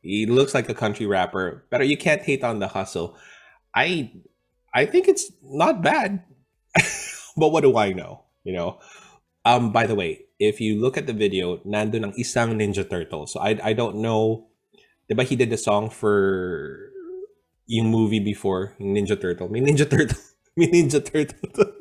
he 0.00 0.26
looks 0.26 0.54
like 0.54 0.68
a 0.68 0.74
country 0.74 1.06
rapper, 1.06 1.66
but 1.70 1.86
you 1.86 1.96
can't 1.96 2.22
hate 2.22 2.44
on 2.44 2.58
the 2.58 2.68
hustle. 2.68 3.16
I, 3.74 4.12
I 4.74 4.86
think 4.86 5.08
it's 5.08 5.30
not 5.42 5.82
bad. 5.82 6.22
but 7.36 7.48
what 7.48 7.62
do 7.62 7.76
I 7.76 7.92
know? 7.92 8.24
You 8.44 8.52
know. 8.54 8.78
Um. 9.44 9.72
By 9.72 9.86
the 9.86 9.94
way, 9.94 10.26
if 10.38 10.60
you 10.60 10.80
look 10.80 10.96
at 10.96 11.06
the 11.06 11.12
video, 11.12 11.58
nandun 11.66 12.04
ang 12.04 12.14
isang 12.14 12.54
Ninja 12.58 12.88
Turtle. 12.88 13.26
So 13.26 13.40
I, 13.40 13.58
I 13.62 13.72
don't 13.72 13.96
know. 13.98 14.48
Diba 15.10 15.24
he 15.24 15.36
did 15.36 15.50
the 15.50 15.56
song 15.56 15.90
for 15.90 16.92
yung 17.66 17.90
movie 17.90 18.20
before, 18.20 18.74
Ninja 18.80 19.20
Turtle. 19.20 19.48
May 19.48 19.60
Ninja 19.60 19.88
Turtle. 19.88 20.18
May 20.56 20.68
Ninja 20.68 21.00
Turtle. 21.04 21.38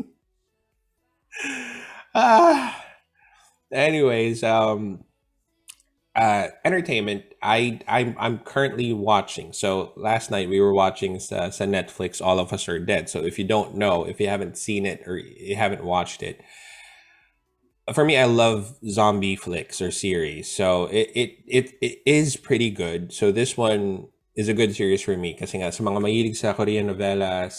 ah. 2.15 2.83
Anyways, 3.71 4.43
um 4.43 5.03
uh 6.17 6.47
entertainment 6.65 7.23
I 7.41 7.79
I'm 7.87 8.15
I'm 8.17 8.39
currently 8.39 8.91
watching. 8.91 9.53
So 9.53 9.93
last 9.95 10.31
night 10.31 10.49
we 10.49 10.59
were 10.59 10.73
watching 10.73 11.19
sa, 11.19 11.49
sa 11.51 11.65
Netflix 11.65 12.21
All 12.21 12.39
of 12.39 12.51
Us 12.51 12.67
Are 12.67 12.79
Dead. 12.79 13.07
So 13.07 13.23
if 13.23 13.37
you 13.37 13.45
don't 13.45 13.75
know, 13.75 14.03
if 14.03 14.19
you 14.19 14.27
haven't 14.27 14.57
seen 14.57 14.85
it 14.85 15.03
or 15.05 15.17
you 15.17 15.55
haven't 15.55 15.83
watched 15.83 16.23
it, 16.23 16.41
for 17.93 18.03
me 18.03 18.17
I 18.17 18.25
love 18.25 18.75
zombie 18.89 19.35
flicks 19.35 19.79
or 19.79 19.91
series. 19.91 20.49
So 20.49 20.85
it 20.85 21.11
it 21.13 21.31
it, 21.47 21.65
it 21.81 22.01
is 22.05 22.35
pretty 22.35 22.71
good. 22.71 23.13
So 23.13 23.31
this 23.31 23.55
one 23.55 24.07
is 24.35 24.49
a 24.49 24.57
good 24.57 24.75
series 24.75 25.01
for 25.01 25.15
me 25.15 25.33
kasi 25.33 25.59
nga 25.61 25.71
sa 25.71 25.83
mga 25.83 26.01
mahilig 26.01 26.35
sa 26.35 26.53
Korean 26.53 26.89
novelas 26.89 27.53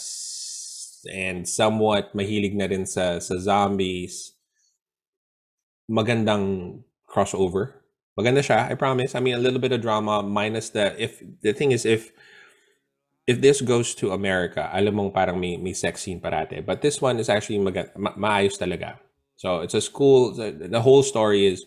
and 1.06 1.48
somewhat 1.48 2.10
mahilig 2.10 2.54
na 2.58 2.66
rin 2.66 2.86
sa 2.86 3.22
sa 3.22 3.38
zombies 3.38 4.34
magandang 5.88 6.82
crossover. 7.08 7.87
Maganda 8.18 8.42
siya, 8.42 8.66
I 8.70 8.74
promise. 8.74 9.14
I 9.14 9.20
mean, 9.20 9.34
a 9.34 9.38
little 9.38 9.60
bit 9.60 9.70
of 9.70 9.80
drama 9.80 10.22
minus 10.22 10.70
the 10.70 10.90
if 11.00 11.22
the 11.42 11.52
thing 11.52 11.70
is 11.70 11.86
if 11.86 12.10
if 13.28 13.40
this 13.40 13.60
goes 13.60 13.94
to 13.94 14.10
America, 14.10 14.68
alam 14.72 14.94
mong 14.94 15.14
parang 15.14 15.38
may, 15.38 15.56
may 15.56 15.72
sex 15.72 16.02
scene 16.02 16.20
parate. 16.20 16.64
But 16.66 16.82
this 16.82 17.00
one 17.00 17.20
is 17.20 17.28
actually 17.28 17.60
maga, 17.60 17.92
ma- 17.94 18.16
maayos 18.16 18.58
talaga. 18.58 18.98
So 19.36 19.60
it's 19.60 19.74
a 19.74 19.80
school. 19.80 20.34
The, 20.34 20.50
the 20.50 20.80
whole 20.80 21.04
story 21.04 21.46
is 21.46 21.66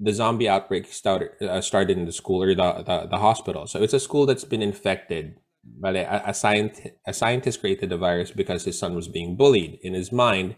the 0.00 0.12
zombie 0.12 0.48
outbreak 0.48 0.90
started 0.90 1.30
uh, 1.40 1.60
started 1.60 1.98
in 1.98 2.06
the 2.06 2.12
school 2.12 2.42
or 2.42 2.54
the, 2.54 2.82
the 2.82 3.06
the 3.06 3.18
hospital. 3.18 3.66
So 3.68 3.82
it's 3.82 3.94
a 3.94 4.00
school 4.00 4.26
that's 4.26 4.44
been 4.44 4.62
infected. 4.62 5.38
But 5.62 5.96
a, 5.96 6.30
a, 6.30 6.32
scient, 6.32 6.92
a 7.06 7.12
scientist 7.12 7.60
created 7.60 7.90
the 7.90 7.98
virus 7.98 8.30
because 8.30 8.64
his 8.64 8.78
son 8.78 8.94
was 8.94 9.06
being 9.06 9.36
bullied. 9.36 9.78
In 9.82 9.92
his 9.92 10.10
mind, 10.10 10.56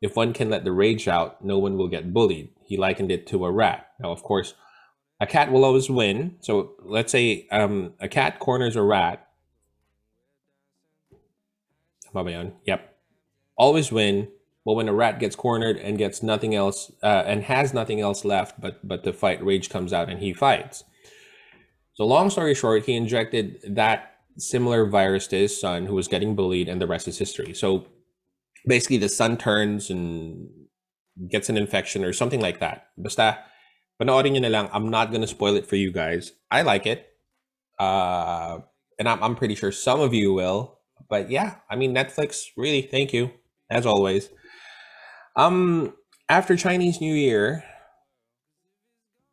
if 0.00 0.16
one 0.16 0.32
can 0.32 0.50
let 0.50 0.64
the 0.64 0.72
rage 0.72 1.08
out, 1.08 1.44
no 1.44 1.58
one 1.58 1.76
will 1.76 1.88
get 1.88 2.12
bullied. 2.12 2.50
He 2.64 2.76
likened 2.76 3.10
it 3.10 3.26
to 3.28 3.44
a 3.44 3.50
rat. 3.50 3.88
Now, 3.98 4.12
of 4.12 4.22
course, 4.22 4.54
a 5.20 5.26
cat 5.26 5.50
will 5.50 5.64
always 5.64 5.90
win. 5.90 6.36
So 6.40 6.74
let's 6.80 7.10
say 7.10 7.48
um, 7.50 7.94
a 8.00 8.08
cat 8.08 8.38
corners 8.38 8.76
a 8.76 8.82
rat. 8.82 9.26
Yep. 12.64 12.96
Always 13.56 13.90
win. 13.90 14.28
But 14.64 14.74
when 14.74 14.88
a 14.88 14.92
rat 14.92 15.18
gets 15.18 15.34
cornered 15.34 15.78
and 15.78 15.96
gets 15.96 16.22
nothing 16.22 16.54
else 16.54 16.92
uh, 17.02 17.24
and 17.26 17.42
has 17.44 17.72
nothing 17.72 18.00
else 18.00 18.24
left 18.24 18.60
but 18.60 18.86
but 18.86 19.02
the 19.02 19.12
fight, 19.14 19.42
rage 19.42 19.70
comes 19.70 19.92
out 19.92 20.10
and 20.10 20.20
he 20.20 20.34
fights. 20.34 20.84
So 21.94 22.04
long 22.04 22.28
story 22.30 22.54
short, 22.54 22.84
he 22.84 22.94
injected 22.94 23.60
that 23.66 24.18
similar 24.36 24.86
virus 24.86 25.26
to 25.28 25.36
his 25.36 25.58
son 25.58 25.86
who 25.86 25.94
was 25.94 26.06
getting 26.06 26.36
bullied, 26.36 26.68
and 26.68 26.80
the 26.80 26.86
rest 26.86 27.08
is 27.08 27.18
history. 27.18 27.54
So 27.54 27.86
basically, 28.66 28.98
the 28.98 29.08
son 29.08 29.36
turns 29.36 29.90
and 29.90 30.48
gets 31.30 31.48
an 31.48 31.56
infection 31.56 32.04
or 32.04 32.12
something 32.12 32.40
like 32.40 32.60
that. 32.60 32.88
Basta, 32.96 33.38
panoorin 34.00 34.32
nyo 34.32 34.40
na 34.40 34.48
lang. 34.48 34.70
I'm 34.72 34.88
not 34.90 35.12
gonna 35.12 35.26
spoil 35.26 35.56
it 35.56 35.66
for 35.66 35.76
you 35.76 35.92
guys. 35.92 36.32
I 36.50 36.62
like 36.62 36.86
it. 36.86 37.06
Uh, 37.78 38.60
and 38.98 39.08
I'm, 39.08 39.22
I'm 39.22 39.36
pretty 39.36 39.54
sure 39.54 39.70
some 39.70 40.00
of 40.00 40.12
you 40.14 40.32
will. 40.34 40.78
But 41.08 41.30
yeah, 41.30 41.56
I 41.70 41.76
mean, 41.76 41.94
Netflix, 41.94 42.46
really, 42.56 42.82
thank 42.82 43.12
you, 43.12 43.30
as 43.70 43.86
always. 43.86 44.28
Um, 45.36 45.94
after 46.28 46.56
Chinese 46.56 47.00
New 47.00 47.14
Year, 47.14 47.64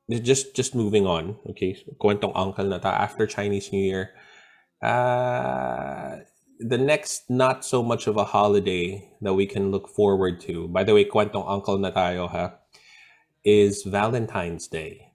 just 0.10 0.56
just 0.56 0.76
moving 0.76 1.06
on, 1.06 1.38
okay? 1.50 1.76
Kwentong 2.00 2.32
uncle 2.36 2.66
na 2.66 2.78
ta. 2.78 2.94
After 2.94 3.26
Chinese 3.26 3.74
New 3.74 3.82
Year, 3.82 4.14
uh, 4.84 6.22
the 6.60 6.78
next 6.78 7.30
not 7.30 7.66
so 7.66 7.84
much 7.84 8.08
of 8.08 8.18
a 8.18 8.24
holiday 8.24 9.10
that 9.22 9.34
we 9.34 9.46
can 9.46 9.72
look 9.72 9.90
forward 9.90 10.40
to. 10.42 10.68
By 10.68 10.84
the 10.84 10.94
way, 10.94 11.06
kwentong 11.06 11.48
uncle 11.48 11.78
na 11.78 11.92
tayo 11.92 12.30
ha, 12.30 12.54
is 13.44 13.84
Valentine's 13.84 14.68
Day. 14.68 15.12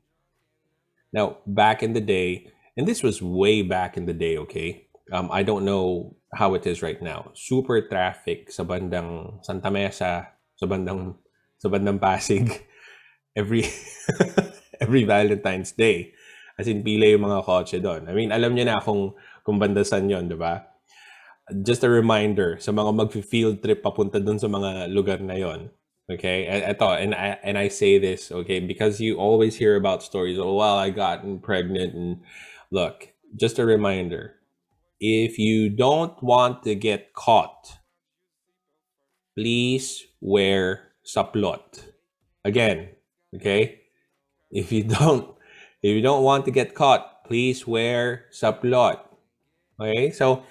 Now, 1.12 1.38
back 1.46 1.82
in 1.82 1.92
the 1.92 2.00
day, 2.00 2.46
and 2.76 2.86
this 2.86 3.02
was 3.02 3.22
way 3.22 3.62
back 3.62 3.96
in 3.96 4.06
the 4.06 4.14
day, 4.14 4.38
okay? 4.46 4.86
Um, 5.10 5.28
I 5.32 5.42
don't 5.42 5.64
know 5.64 6.14
how 6.34 6.54
it 6.54 6.66
is 6.66 6.82
right 6.82 7.00
now. 7.02 7.32
Super 7.34 7.82
traffic 7.82 8.52
sa 8.52 8.62
bandang 8.62 9.42
Santa 9.42 9.70
Mesa, 9.70 10.30
sa 10.54 10.66
bandang 10.66 11.18
sa 11.58 11.66
bandang 11.66 11.98
Pasig 11.98 12.46
every 13.36 13.66
every 14.80 15.02
Valentine's 15.02 15.72
Day. 15.72 16.14
As 16.60 16.68
in, 16.68 16.84
pila 16.84 17.08
yung 17.08 17.24
mga 17.24 17.40
kotse 17.42 17.80
doon. 17.80 18.06
I 18.06 18.12
mean, 18.12 18.30
alam 18.30 18.52
niyo 18.52 18.68
na 18.68 18.84
kung, 18.84 19.16
kung 19.40 19.56
banda 19.56 19.80
saan 19.80 20.12
yun, 20.12 20.28
di 20.28 20.36
ba? 20.36 20.69
Just 21.62 21.84
a 21.84 21.90
reminder 21.90 22.58
sa 22.60 22.72
mga 22.72 22.94
mag-field 22.94 23.62
trip 23.62 23.82
papunta 23.82 24.22
doon 24.22 24.38
sa 24.38 24.48
mga 24.48 24.92
lugar 24.92 25.18
na 25.18 25.34
yon. 25.34 25.70
Okay? 26.10 26.46
Eto, 26.46 26.90
and 26.94 27.14
I, 27.14 27.38
and 27.42 27.58
I 27.58 27.68
say 27.68 27.98
this, 27.98 28.32
okay, 28.32 28.58
because 28.58 29.00
you 29.00 29.16
always 29.16 29.56
hear 29.56 29.76
about 29.76 30.02
stories, 30.02 30.38
oh, 30.38 30.54
well, 30.54 30.76
I 30.76 30.90
gotten 30.90 31.38
pregnant, 31.38 31.94
and 31.94 32.22
look, 32.70 33.14
just 33.36 33.58
a 33.58 33.64
reminder, 33.64 34.34
if 34.98 35.38
you 35.38 35.70
don't 35.70 36.20
want 36.22 36.62
to 36.64 36.74
get 36.74 37.14
caught, 37.14 37.78
please 39.36 40.04
wear 40.20 40.90
saplot. 41.06 41.86
Again, 42.44 42.90
okay? 43.34 43.80
If 44.50 44.72
you 44.72 44.84
don't 44.84 45.36
if 45.82 45.96
you 45.96 46.02
don't 46.02 46.22
want 46.22 46.44
to 46.44 46.50
get 46.50 46.74
caught, 46.74 47.24
please 47.24 47.66
wear 47.66 48.26
saplot. 48.32 49.00
Okay? 49.80 50.10
So 50.10 50.44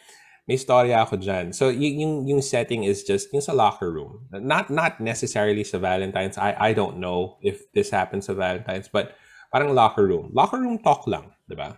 may 0.50 0.58
storya 0.58 1.06
ako 1.06 1.22
dyan. 1.22 1.54
So 1.54 1.70
y- 1.70 2.02
yung 2.02 2.26
yung 2.26 2.41
setting 2.41 2.82
is 2.82 3.06
just 3.06 3.30
yung 3.30 3.45
sa 3.45 3.54
locker 3.54 3.93
room. 3.93 4.26
Not 4.34 4.74
not 4.74 4.97
necessarily 4.97 5.62
sa 5.62 5.78
Valentine's. 5.78 6.41
I 6.41 6.58
I 6.58 6.70
don't 6.74 6.97
know 6.97 7.38
if 7.45 7.70
this 7.78 7.93
happens 7.93 8.26
sa 8.26 8.34
Valentine's, 8.34 8.89
but 8.89 9.14
parang 9.54 9.78
locker 9.78 10.10
room. 10.10 10.34
Locker 10.34 10.58
room 10.58 10.82
talk 10.82 11.06
lang, 11.06 11.38
'di 11.45 11.54
ba? 11.54 11.78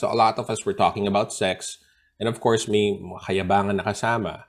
So 0.00 0.08
a 0.08 0.16
lot 0.16 0.40
of 0.40 0.48
us 0.48 0.64
were 0.64 0.72
talking 0.72 1.04
about 1.04 1.36
sex 1.36 1.76
and 2.16 2.24
of 2.24 2.40
course 2.40 2.64
may 2.72 2.96
kayabangan 3.28 3.76
na 3.76 3.84
kasama. 3.84 4.48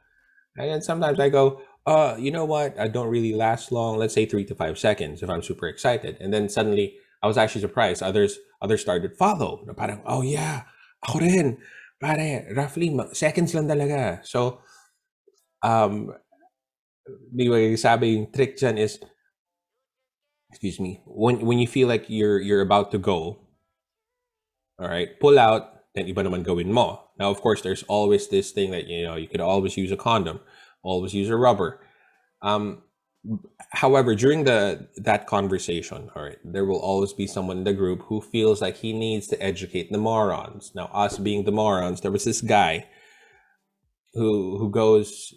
And 0.55 0.71
then 0.71 0.81
sometimes 0.81 1.19
I 1.19 1.27
go, 1.27 1.59
uh, 1.83 2.15
you 2.15 2.31
know 2.31 2.47
what? 2.47 2.79
I 2.79 2.87
don't 2.87 3.11
really 3.11 3.35
last 3.35 3.67
long. 3.75 3.99
Let's 3.99 4.15
say 4.15 4.25
three 4.25 4.47
to 4.47 4.55
five 4.55 4.79
seconds 4.79 5.19
if 5.19 5.27
I'm 5.27 5.43
super 5.43 5.67
excited. 5.67 6.15
And 6.23 6.31
then 6.31 6.47
suddenly, 6.47 6.95
I 7.19 7.27
was 7.27 7.35
actually 7.35 7.67
surprised. 7.67 7.99
Others 7.99 8.39
others 8.63 8.79
started 8.79 9.19
follow. 9.19 9.59
Na 9.67 9.75
parang, 9.75 9.99
oh 10.07 10.23
yeah, 10.23 10.63
ako 11.03 11.19
rin. 11.19 11.59
Pare, 12.01 12.51
roughly, 12.55 12.91
seconds 13.13 13.55
lang 13.55 13.67
talaga. 13.67 14.19
So, 14.27 14.59
um, 15.63 16.11
di 17.31 17.47
ba, 17.47 17.59
sabi 17.77 18.19
yung 18.19 18.31
trick 18.31 18.57
dyan 18.59 18.77
is, 18.77 18.99
excuse 20.51 20.79
me, 20.79 21.01
when 21.07 21.45
when 21.45 21.59
you 21.59 21.67
feel 21.67 21.87
like 21.87 22.05
you're 22.07 22.39
you're 22.39 22.61
about 22.61 22.91
to 22.91 22.99
go, 22.99 23.39
all 24.79 24.87
right, 24.87 25.19
pull 25.19 25.39
out, 25.39 25.87
then 25.95 26.07
iba 26.07 26.19
naman 26.23 26.43
gawin 26.43 26.71
mo. 26.71 26.99
Now, 27.17 27.31
of 27.31 27.39
course, 27.39 27.61
there's 27.63 27.83
always 27.87 28.27
this 28.27 28.51
thing 28.51 28.71
that, 28.71 28.87
you 28.87 29.03
know, 29.03 29.15
you 29.15 29.27
could 29.27 29.39
always 29.39 29.77
use 29.77 29.91
a 29.91 29.97
condom, 29.97 30.39
always 30.83 31.13
use 31.13 31.29
a 31.29 31.39
rubber. 31.39 31.79
Um, 32.41 32.83
however, 33.71 34.15
during 34.15 34.43
the 34.43 34.87
that 34.97 35.27
conversation, 35.27 36.09
all 36.15 36.23
right, 36.23 36.39
there 36.43 36.65
will 36.65 36.79
always 36.79 37.13
be 37.13 37.27
someone 37.27 37.59
in 37.59 37.63
the 37.63 37.73
group 37.73 38.03
who 38.03 38.21
feels 38.21 38.61
like 38.61 38.77
he 38.77 38.93
needs 38.93 39.27
to 39.27 39.41
educate 39.41 39.91
the 39.91 39.97
morons. 39.97 40.71
Now, 40.75 40.89
us 40.93 41.17
being 41.17 41.45
the 41.45 41.51
morons, 41.51 42.01
there 42.01 42.11
was 42.11 42.23
this 42.23 42.41
guy 42.41 42.87
who 44.13 44.57
who 44.57 44.69
goes 44.69 45.33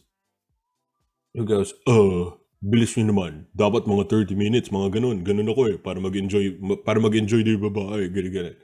who 1.35 1.45
goes, 1.45 1.73
uh, 1.87 2.35
bilis 2.59 2.99
nyo 2.99 3.15
naman. 3.15 3.47
Dapat 3.55 3.87
mga 3.87 4.11
30 4.11 4.35
minutes, 4.35 4.75
mga 4.75 4.99
ganun. 4.99 5.23
Ganun 5.23 5.47
ako 5.47 5.63
eh, 5.71 5.79
para 5.79 6.03
mag-enjoy, 6.03 6.59
ma- 6.59 6.81
para 6.83 6.99
mag-enjoy 6.99 7.47
din 7.47 7.63
babae, 7.63 8.11
ganun, 8.11 8.33
ganun. 8.35 8.57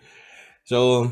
So, 0.67 1.07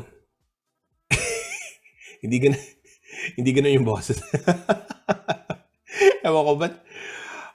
hindi 2.23 2.37
gana, 2.43 2.59
hindi 3.39 3.51
gana 3.55 3.71
yung 3.71 3.87
boses. 3.87 4.19
Ewan 6.27 6.43
ko, 6.43 6.53
ba't, 6.59 6.75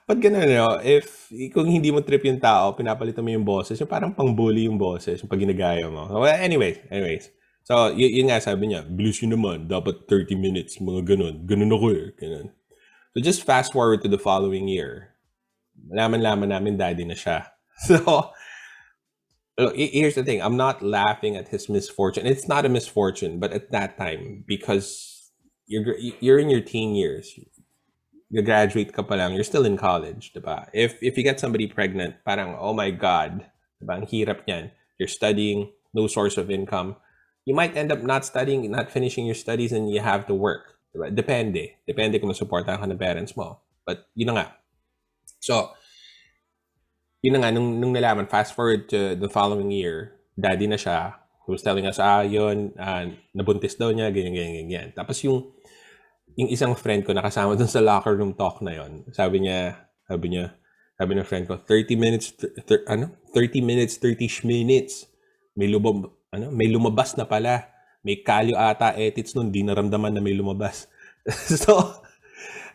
ba't 0.09 0.17
ganun, 0.17 0.49
no? 0.49 0.81
If, 0.81 1.29
kung 1.53 1.69
hindi 1.69 1.93
mo 1.93 2.01
trip 2.01 2.25
yung 2.25 2.41
tao, 2.41 2.73
pinapalitan 2.73 3.21
mo 3.21 3.29
yung 3.29 3.45
boses, 3.45 3.77
yung 3.77 3.91
parang 3.91 4.09
pang-bully 4.17 4.65
yung 4.65 4.81
boses, 4.81 5.21
yung 5.21 5.29
pag 5.29 5.37
ginagaya 5.41 5.85
mo. 5.85 6.09
Well, 6.09 6.33
anyways, 6.33 6.81
anyways. 6.89 7.29
So, 7.61 7.93
y- 7.93 8.09
yun 8.17 8.33
nga 8.33 8.41
sabi 8.41 8.73
niya, 8.73 8.81
bilis 8.89 9.21
yun 9.21 9.37
naman, 9.37 9.69
dapat 9.69 10.09
30 10.09 10.33
minutes, 10.33 10.81
mga 10.81 11.13
ganun. 11.13 11.45
Ganun 11.45 11.69
ako 11.77 11.85
eh, 11.93 12.09
ganun. 12.17 12.49
So, 13.13 13.21
just 13.21 13.45
fast 13.45 13.69
forward 13.77 14.01
to 14.01 14.09
the 14.09 14.17
following 14.17 14.65
year. 14.65 15.13
Malaman-laman 15.77 16.49
namin 16.49 16.77
daddy 16.81 17.05
na 17.05 17.15
siya. 17.15 17.45
So, 17.79 18.35
Look, 19.57 19.75
he- 19.75 19.87
here's 19.87 20.15
the 20.15 20.23
thing. 20.23 20.41
I'm 20.41 20.55
not 20.57 20.81
laughing 20.81 21.35
at 21.35 21.49
his 21.49 21.67
misfortune. 21.69 22.25
It's 22.25 22.47
not 22.47 22.65
a 22.65 22.69
misfortune, 22.69 23.39
but 23.39 23.51
at 23.51 23.71
that 23.71 23.97
time, 23.97 24.43
because 24.47 25.31
you're 25.67 25.95
you're 26.19 26.39
in 26.39 26.49
your 26.49 26.61
teen 26.63 26.95
years, 26.95 27.35
you 28.29 28.41
graduate 28.45 28.93
ka 28.93 29.01
pa 29.01 29.17
lang, 29.17 29.33
you're 29.33 29.47
still 29.47 29.65
in 29.65 29.77
college, 29.77 30.31
diba? 30.33 30.69
If 30.73 31.01
if 31.01 31.17
you 31.17 31.25
get 31.25 31.41
somebody 31.41 31.65
pregnant, 31.65 32.21
parang 32.21 32.53
oh 32.57 32.73
my 32.73 32.93
god, 32.93 33.49
diba? 33.81 33.97
Ang 33.97 34.07
hirap 34.07 34.45
niyan. 34.45 34.69
You're 35.01 35.11
studying, 35.11 35.73
no 35.93 36.05
source 36.05 36.37
of 36.37 36.53
income. 36.53 36.95
You 37.47 37.57
might 37.57 37.73
end 37.73 37.89
up 37.89 38.05
not 38.05 38.25
studying, 38.27 38.69
not 38.69 38.93
finishing 38.93 39.25
your 39.25 39.37
studies, 39.37 39.73
and 39.73 39.89
you 39.89 40.05
have 40.05 40.29
to 40.29 40.35
work. 40.37 40.77
Diba? 40.93 41.09
Depende. 41.09 41.81
Depende 41.85 42.21
kung 42.21 42.29
masuportahan 42.29 42.77
ka 42.81 42.85
ng 42.85 43.01
parents 43.01 43.33
mo. 43.33 43.61
But 43.85 44.05
yun 44.13 44.33
na 44.33 44.35
nga. 44.37 44.47
So, 45.41 45.73
yun 47.23 47.37
na 47.37 47.47
nga, 47.47 47.51
nung, 47.53 47.79
nung 47.79 47.93
nalaman, 47.95 48.29
fast 48.29 48.53
forward 48.53 48.89
to 48.89 49.15
the 49.15 49.29
following 49.31 49.71
year, 49.71 50.19
daddy 50.37 50.67
na 50.67 50.77
siya, 50.77 51.15
who 51.45 51.55
was 51.55 51.65
telling 51.65 51.87
us, 51.87 51.97
ah, 51.97 52.21
yun, 52.21 52.75
ah, 52.77 53.07
nabuntis 53.33 53.75
daw 53.79 53.89
niya, 53.89 54.13
ganyan, 54.13 54.35
ganyan, 54.35 54.55
ganyan. 54.65 54.87
Tapos 54.93 55.17
yung, 55.25 55.49
yung 56.37 56.49
isang 56.51 56.73
friend 56.77 57.05
ko 57.05 57.13
nakasama 57.13 57.57
dun 57.57 57.69
sa 57.69 57.81
locker 57.81 58.13
room 58.17 58.35
talk 58.35 58.61
na 58.61 58.75
yon 58.75 59.07
sabi 59.13 59.45
niya, 59.47 59.89
sabi 60.05 60.35
niya, 60.35 60.53
sabi 60.99 61.15
ng 61.15 61.23
friend 61.23 61.47
ko, 61.47 61.55
30 61.63 61.95
minutes, 61.95 62.35
th- 62.35 62.51
th- 62.67 62.83
ano? 62.83 63.15
30 63.31 63.63
minutes, 63.63 63.95
30 64.03 64.43
minutes. 64.43 65.07
May 65.55 65.71
lumab, 65.71 66.11
ano? 66.35 66.51
May 66.51 66.67
lumabas 66.67 67.15
na 67.15 67.23
pala. 67.23 67.71
May 68.03 68.19
kalyo 68.19 68.59
ata 68.59 68.91
etits 68.99 69.31
nun, 69.31 69.47
di 69.47 69.63
naramdaman 69.63 70.11
na 70.11 70.19
may 70.19 70.35
lumabas. 70.35 70.91
so, 71.63 72.03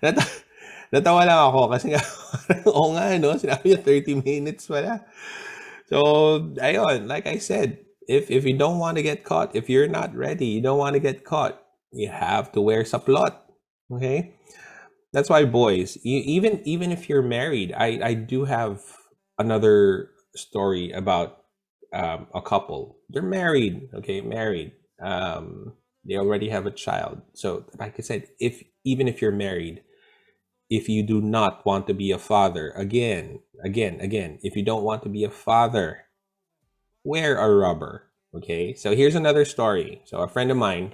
nata- 0.01 0.41
natawa 0.89 1.29
lang 1.29 1.37
ako 1.53 1.69
kasi 1.69 1.93
nga, 1.93 2.01
oo 2.73 2.97
nga, 2.97 3.13
no? 3.21 3.37
Sinabi 3.37 3.77
niya 3.77 3.81
30 3.85 4.25
minutes 4.25 4.73
pala. 4.73 5.05
So, 5.93 6.01
ayun, 6.65 7.05
like 7.05 7.29
I 7.29 7.37
said, 7.37 7.85
if 8.09 8.33
if 8.33 8.49
you 8.49 8.57
don't 8.57 8.81
want 8.81 8.97
to 8.97 9.05
get 9.05 9.21
caught, 9.21 9.53
if 9.53 9.69
you're 9.69 9.89
not 9.89 10.17
ready, 10.17 10.49
you 10.49 10.65
don't 10.65 10.81
want 10.81 10.97
to 10.97 11.03
get 11.03 11.29
caught, 11.29 11.61
you 11.93 12.09
have 12.09 12.57
to 12.57 12.65
wear 12.65 12.89
saplot. 12.89 13.44
Okay? 13.93 14.35
That's 15.13 15.31
why 15.31 15.45
boys, 15.45 15.97
even 16.05 16.61
even 16.65 16.91
if 16.91 17.09
you're 17.09 17.23
married, 17.23 17.73
I 17.77 18.01
I 18.03 18.15
do 18.15 18.45
have 18.45 18.83
another 19.39 20.11
story 20.35 20.91
about 20.91 21.45
um, 21.93 22.27
a 22.35 22.43
couple. 22.43 22.99
They're 23.09 23.23
married, 23.23 23.89
okay, 23.95 24.21
married. 24.21 24.73
Um, 25.01 25.75
they 26.05 26.17
already 26.17 26.49
have 26.49 26.67
a 26.67 26.71
child. 26.71 27.23
So, 27.35 27.65
like 27.79 27.95
I 27.99 28.03
said, 28.03 28.27
if 28.41 28.63
even 28.85 29.07
if 29.07 29.23
you're 29.23 29.33
married, 29.33 29.83
if 30.69 30.89
you 30.89 31.03
do 31.03 31.21
not 31.21 31.65
want 31.65 31.87
to 31.87 31.95
be 31.95 32.11
a 32.11 32.19
father, 32.19 32.71
again, 32.71 33.39
again, 33.63 34.01
again, 34.01 34.39
if 34.43 34.57
you 34.57 34.65
don't 34.65 34.83
want 34.83 35.03
to 35.05 35.09
be 35.09 35.25
a 35.25 35.31
father, 35.31 36.07
wear 37.05 37.39
a 37.39 37.55
rubber. 37.55 38.11
Okay. 38.35 38.75
So 38.75 38.97
here's 38.97 39.15
another 39.15 39.45
story. 39.45 40.03
So 40.05 40.19
a 40.19 40.29
friend 40.29 40.51
of 40.51 40.57
mine, 40.57 40.93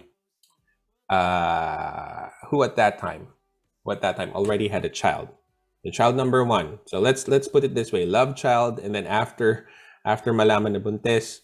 uh, 1.10 2.28
who 2.48 2.62
at 2.62 2.76
that 2.76 2.98
time, 2.98 3.28
who 3.84 3.92
at 3.92 4.00
that 4.02 4.16
time 4.16 4.30
already 4.32 4.68
had 4.68 4.84
a 4.84 4.88
child, 4.88 5.28
the 5.84 5.90
child 5.90 6.16
number 6.16 6.44
one. 6.44 6.78
So 6.86 7.00
let's 7.00 7.28
let's 7.28 7.48
put 7.48 7.64
it 7.64 7.74
this 7.74 7.92
way: 7.92 8.06
love 8.06 8.36
child, 8.36 8.78
and 8.78 8.94
then 8.94 9.06
after 9.06 9.68
after 10.06 10.32
malaman 10.32 10.72
na 10.72 10.78
buntis, 10.78 11.40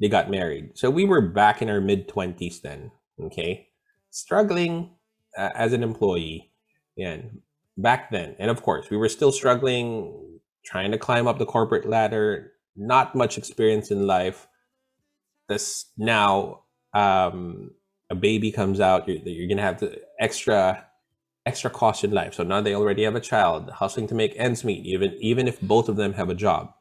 they 0.00 0.08
got 0.08 0.30
married. 0.30 0.78
So 0.78 0.88
we 0.88 1.04
were 1.04 1.20
back 1.20 1.60
in 1.60 1.68
our 1.68 1.80
mid 1.80 2.08
twenties 2.08 2.60
then. 2.60 2.92
Okay, 3.20 3.68
struggling 4.10 4.90
uh, 5.36 5.50
as 5.54 5.72
an 5.72 5.82
employee. 5.82 6.52
And 6.96 7.42
back 7.76 8.10
then, 8.10 8.36
and 8.38 8.50
of 8.50 8.62
course, 8.62 8.90
we 8.90 8.96
were 8.96 9.08
still 9.08 9.32
struggling, 9.32 10.40
trying 10.64 10.90
to 10.92 10.98
climb 10.98 11.26
up 11.26 11.38
the 11.38 11.46
corporate 11.46 11.88
ladder. 11.88 12.52
Not 12.76 13.14
much 13.14 13.38
experience 13.38 13.90
in 13.90 14.06
life. 14.06 14.46
This 15.48 15.86
now, 15.96 16.62
um, 16.94 17.72
a 18.10 18.14
baby 18.14 18.50
comes 18.50 18.80
out, 18.80 19.08
you're, 19.08 19.18
you're 19.18 19.48
gonna 19.48 19.62
have 19.62 19.80
the 19.80 20.00
extra 20.18 20.84
extra 21.46 21.70
cost 21.70 22.04
in 22.04 22.12
life. 22.12 22.34
So 22.34 22.44
now 22.44 22.60
they 22.60 22.74
already 22.74 23.04
have 23.04 23.16
a 23.16 23.20
child, 23.20 23.70
hustling 23.70 24.06
to 24.08 24.14
make 24.14 24.34
ends 24.36 24.64
meet, 24.64 24.84
even 24.84 25.16
even 25.20 25.48
if 25.48 25.60
both 25.60 25.88
of 25.88 25.96
them 25.96 26.14
have 26.14 26.28
a 26.28 26.34
job. 26.34 26.72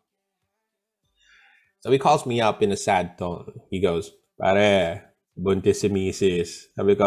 So 1.79 1.91
he 1.91 1.99
calls 1.99 2.25
me 2.25 2.41
up 2.41 2.61
in 2.61 2.71
a 2.71 2.77
sad 2.77 3.17
tone. 3.17 3.61
He 3.69 3.79
goes, 3.79 4.11
Pare, 4.39 5.13
buntis 5.37 5.81
si 5.81 5.89
misis. 5.89 6.67
Sabi 6.75 6.97
ko, 6.97 7.05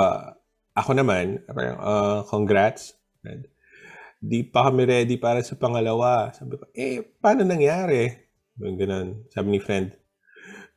ako 0.77 0.91
naman, 0.95 1.43
uh, 1.51 2.23
congrats. 2.25 2.95
And, 3.25 3.47
Di 4.21 4.45
pa 4.45 4.69
kami 4.69 4.85
ready 4.85 5.17
para 5.17 5.41
sa 5.41 5.57
pangalawa. 5.57 6.29
Sabi 6.37 6.61
ko, 6.61 6.69
eh, 6.77 7.01
paano 7.25 7.41
nangyari? 7.41 8.13
Yung 8.61 8.77
ganun. 8.77 9.25
Sabi 9.33 9.57
ni 9.57 9.61
friend, 9.65 9.97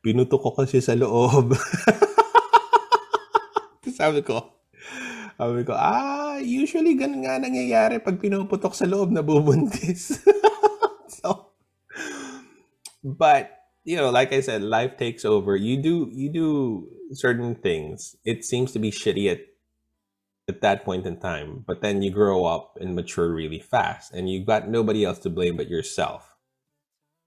pinuto 0.00 0.40
ko 0.40 0.56
kasi 0.56 0.80
sa 0.80 0.96
loob. 0.96 1.52
sabi 3.98 4.22
ko, 4.26 4.50
sabi 5.38 5.62
ko, 5.62 5.74
ah, 5.74 6.38
usually 6.42 6.98
ganun 6.98 7.22
nga 7.22 7.38
nangyayari 7.38 8.02
pag 8.02 8.18
pinuputok 8.18 8.74
sa 8.74 8.86
loob 8.86 9.14
na 9.14 9.22
so, 11.22 11.54
but, 13.02 13.50
you 13.84 13.96
know, 13.96 14.10
like 14.10 14.32
I 14.32 14.40
said, 14.40 14.62
life 14.62 14.96
takes 14.96 15.24
over. 15.24 15.56
You 15.56 15.78
do, 15.80 16.08
you 16.10 16.32
do 16.32 16.48
certain 17.12 17.54
things. 17.54 18.16
It 18.24 18.44
seems 18.44 18.72
to 18.72 18.78
be 18.78 18.90
shitty 18.90 19.30
at 19.30 19.40
at 20.48 20.60
that 20.60 20.84
point 20.84 21.06
in 21.06 21.16
time, 21.16 21.64
but 21.66 21.80
then 21.80 22.02
you 22.02 22.10
grow 22.10 22.44
up 22.44 22.76
and 22.80 22.94
mature 22.94 23.32
really 23.32 23.60
fast, 23.60 24.12
and 24.12 24.28
you've 24.28 24.44
got 24.44 24.68
nobody 24.68 25.04
else 25.04 25.18
to 25.20 25.30
blame 25.30 25.56
but 25.56 25.68
yourself. 25.68 26.33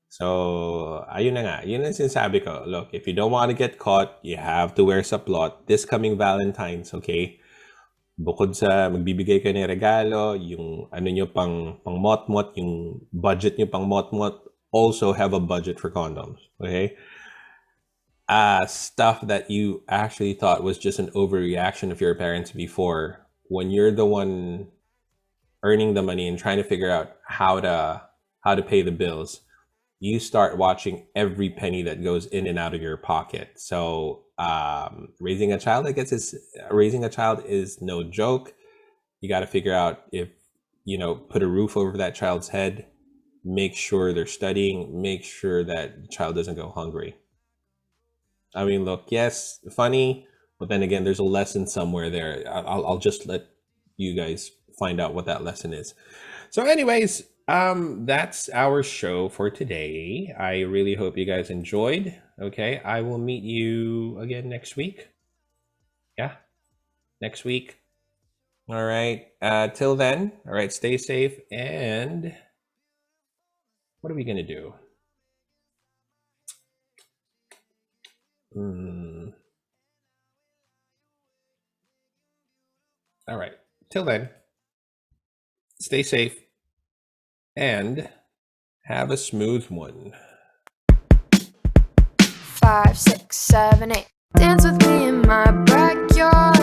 So, 0.08 1.04
ayun 1.12 1.36
na 1.36 1.44
nga. 1.44 1.58
Yun 1.68 1.84
ang 1.84 1.94
sinasabi 1.94 2.42
ko. 2.42 2.64
Look, 2.64 2.96
if 2.96 3.06
you 3.06 3.14
don't 3.14 3.32
want 3.32 3.52
to 3.52 3.58
get 3.58 3.78
caught, 3.78 4.18
you 4.24 4.40
have 4.40 4.74
to 4.80 4.88
wear 4.88 5.04
saplot. 5.04 5.68
This 5.68 5.84
coming 5.84 6.16
Valentine's, 6.16 6.96
okay? 6.96 7.38
Bukod 8.18 8.56
sa 8.58 8.90
magbibigay 8.90 9.44
ka 9.44 9.54
ng 9.54 9.68
regalo, 9.68 10.34
yung 10.34 10.90
ano 10.90 11.08
nyo 11.12 11.28
pang, 11.30 11.78
pang 11.86 12.00
mot-mot, 12.00 12.56
yung 12.58 13.04
budget 13.14 13.60
nyo 13.60 13.68
pang 13.70 13.86
mot-mot, 13.86 14.42
also 14.74 15.14
have 15.14 15.36
a 15.36 15.44
budget 15.44 15.78
for 15.78 15.94
condoms, 15.94 16.40
okay? 16.58 16.98
uh, 18.28 18.66
stuff 18.66 19.22
that 19.22 19.50
you 19.50 19.84
actually 19.88 20.34
thought 20.34 20.64
was 20.64 20.78
just 20.78 21.00
an 21.00 21.10
overreaction 21.12 21.92
of 21.92 22.02
your 22.02 22.16
parents 22.16 22.52
before 22.52 23.26
when 23.50 23.72
you're 23.72 23.92
the 23.92 24.06
one 24.06 24.68
earning 25.64 25.94
the 25.94 26.04
money 26.04 26.28
and 26.28 26.38
trying 26.38 26.58
to 26.58 26.64
figure 26.64 26.92
out 26.92 27.16
how 27.26 27.60
to 27.60 28.02
how 28.42 28.54
to 28.54 28.62
pay 28.62 28.82
the 28.82 28.92
bills 28.92 29.42
you 30.00 30.20
start 30.20 30.58
watching 30.58 31.08
every 31.16 31.50
penny 31.50 31.82
that 31.82 32.04
goes 32.04 32.28
in 32.28 32.46
and 32.48 32.60
out 32.60 32.74
of 32.74 32.82
your 32.82 32.98
pocket 32.98 33.52
so 33.56 34.24
um, 34.38 35.10
raising 35.20 35.52
a 35.52 35.60
child 35.60 35.88
i 35.88 35.92
guess 35.92 36.12
is 36.12 36.36
raising 36.72 37.04
a 37.04 37.10
child 37.10 37.44
is 37.46 37.82
no 37.82 38.04
joke 38.04 38.54
you 39.22 39.30
got 39.30 39.40
to 39.40 39.48
figure 39.48 39.74
out 39.74 40.04
if 40.12 40.30
you 40.86 40.98
know 40.98 41.16
put 41.16 41.44
a 41.44 41.48
roof 41.48 41.76
over 41.76 41.98
that 41.98 42.16
child's 42.16 42.50
head 42.50 42.86
make 43.44 43.76
sure 43.76 44.14
they're 44.14 44.26
studying 44.26 45.02
make 45.02 45.24
sure 45.24 45.64
that 45.64 46.02
the 46.02 46.08
child 46.08 46.36
doesn't 46.36 46.56
go 46.56 46.70
hungry 46.70 47.16
I 48.56 48.66
mean, 48.66 48.86
look, 48.86 49.06
yes, 49.10 49.60
funny, 49.72 50.28
but 50.60 50.70
then 50.70 50.82
again, 50.82 51.04
there's 51.04 51.20
a 51.20 51.24
lesson 51.24 51.68
somewhere 51.68 52.10
there. 52.10 52.44
I'll, 52.50 52.86
I'll 52.86 52.98
just 52.98 53.28
let 53.28 53.48
you 53.98 54.16
guys 54.16 54.52
find 54.80 55.00
out 55.00 55.14
what 55.14 55.26
that 55.26 55.44
lesson 55.44 55.74
is. 55.74 55.94
So, 56.50 56.66
anyways, 56.66 57.24
um, 57.48 58.06
that's 58.06 58.50
our 58.50 58.84
show 58.84 59.30
for 59.30 59.50
today. 59.50 60.34
I 60.38 60.62
really 60.62 60.96
hope 60.96 61.18
you 61.18 61.26
guys 61.26 61.50
enjoyed. 61.50 62.20
Okay, 62.42 62.80
I 62.84 63.02
will 63.02 63.18
meet 63.18 63.44
you 63.44 64.20
again 64.20 64.50
next 64.50 64.76
week. 64.76 65.10
Yeah, 66.18 66.34
next 67.22 67.46
week. 67.46 67.80
All 68.70 68.84
right. 68.84 69.28
Uh, 69.42 69.70
till 69.70 69.96
then, 69.96 70.34
all 70.46 70.54
right, 70.54 70.74
stay 70.74 70.98
safe. 70.98 71.40
And 71.52 72.36
what 74.02 74.12
are 74.12 74.16
we 74.16 74.26
going 74.26 74.38
to 74.38 74.44
do? 74.44 74.74
Hmm. 78.54 79.30
All 83.30 83.38
right. 83.38 83.54
Till 83.90 84.04
then, 84.04 84.30
stay 85.80 86.04
safe 86.04 86.47
and 87.58 88.08
have 88.84 89.10
a 89.10 89.18
smooth 89.18 89.66
one. 89.70 90.14
Five, 92.20 92.98
six, 92.98 93.36
seven, 93.38 93.92
eight. 93.92 94.08
Dance 94.36 94.64
with 94.64 94.80
me 94.86 95.08
in 95.08 95.22
my 95.22 95.52
backyard. 95.66 96.57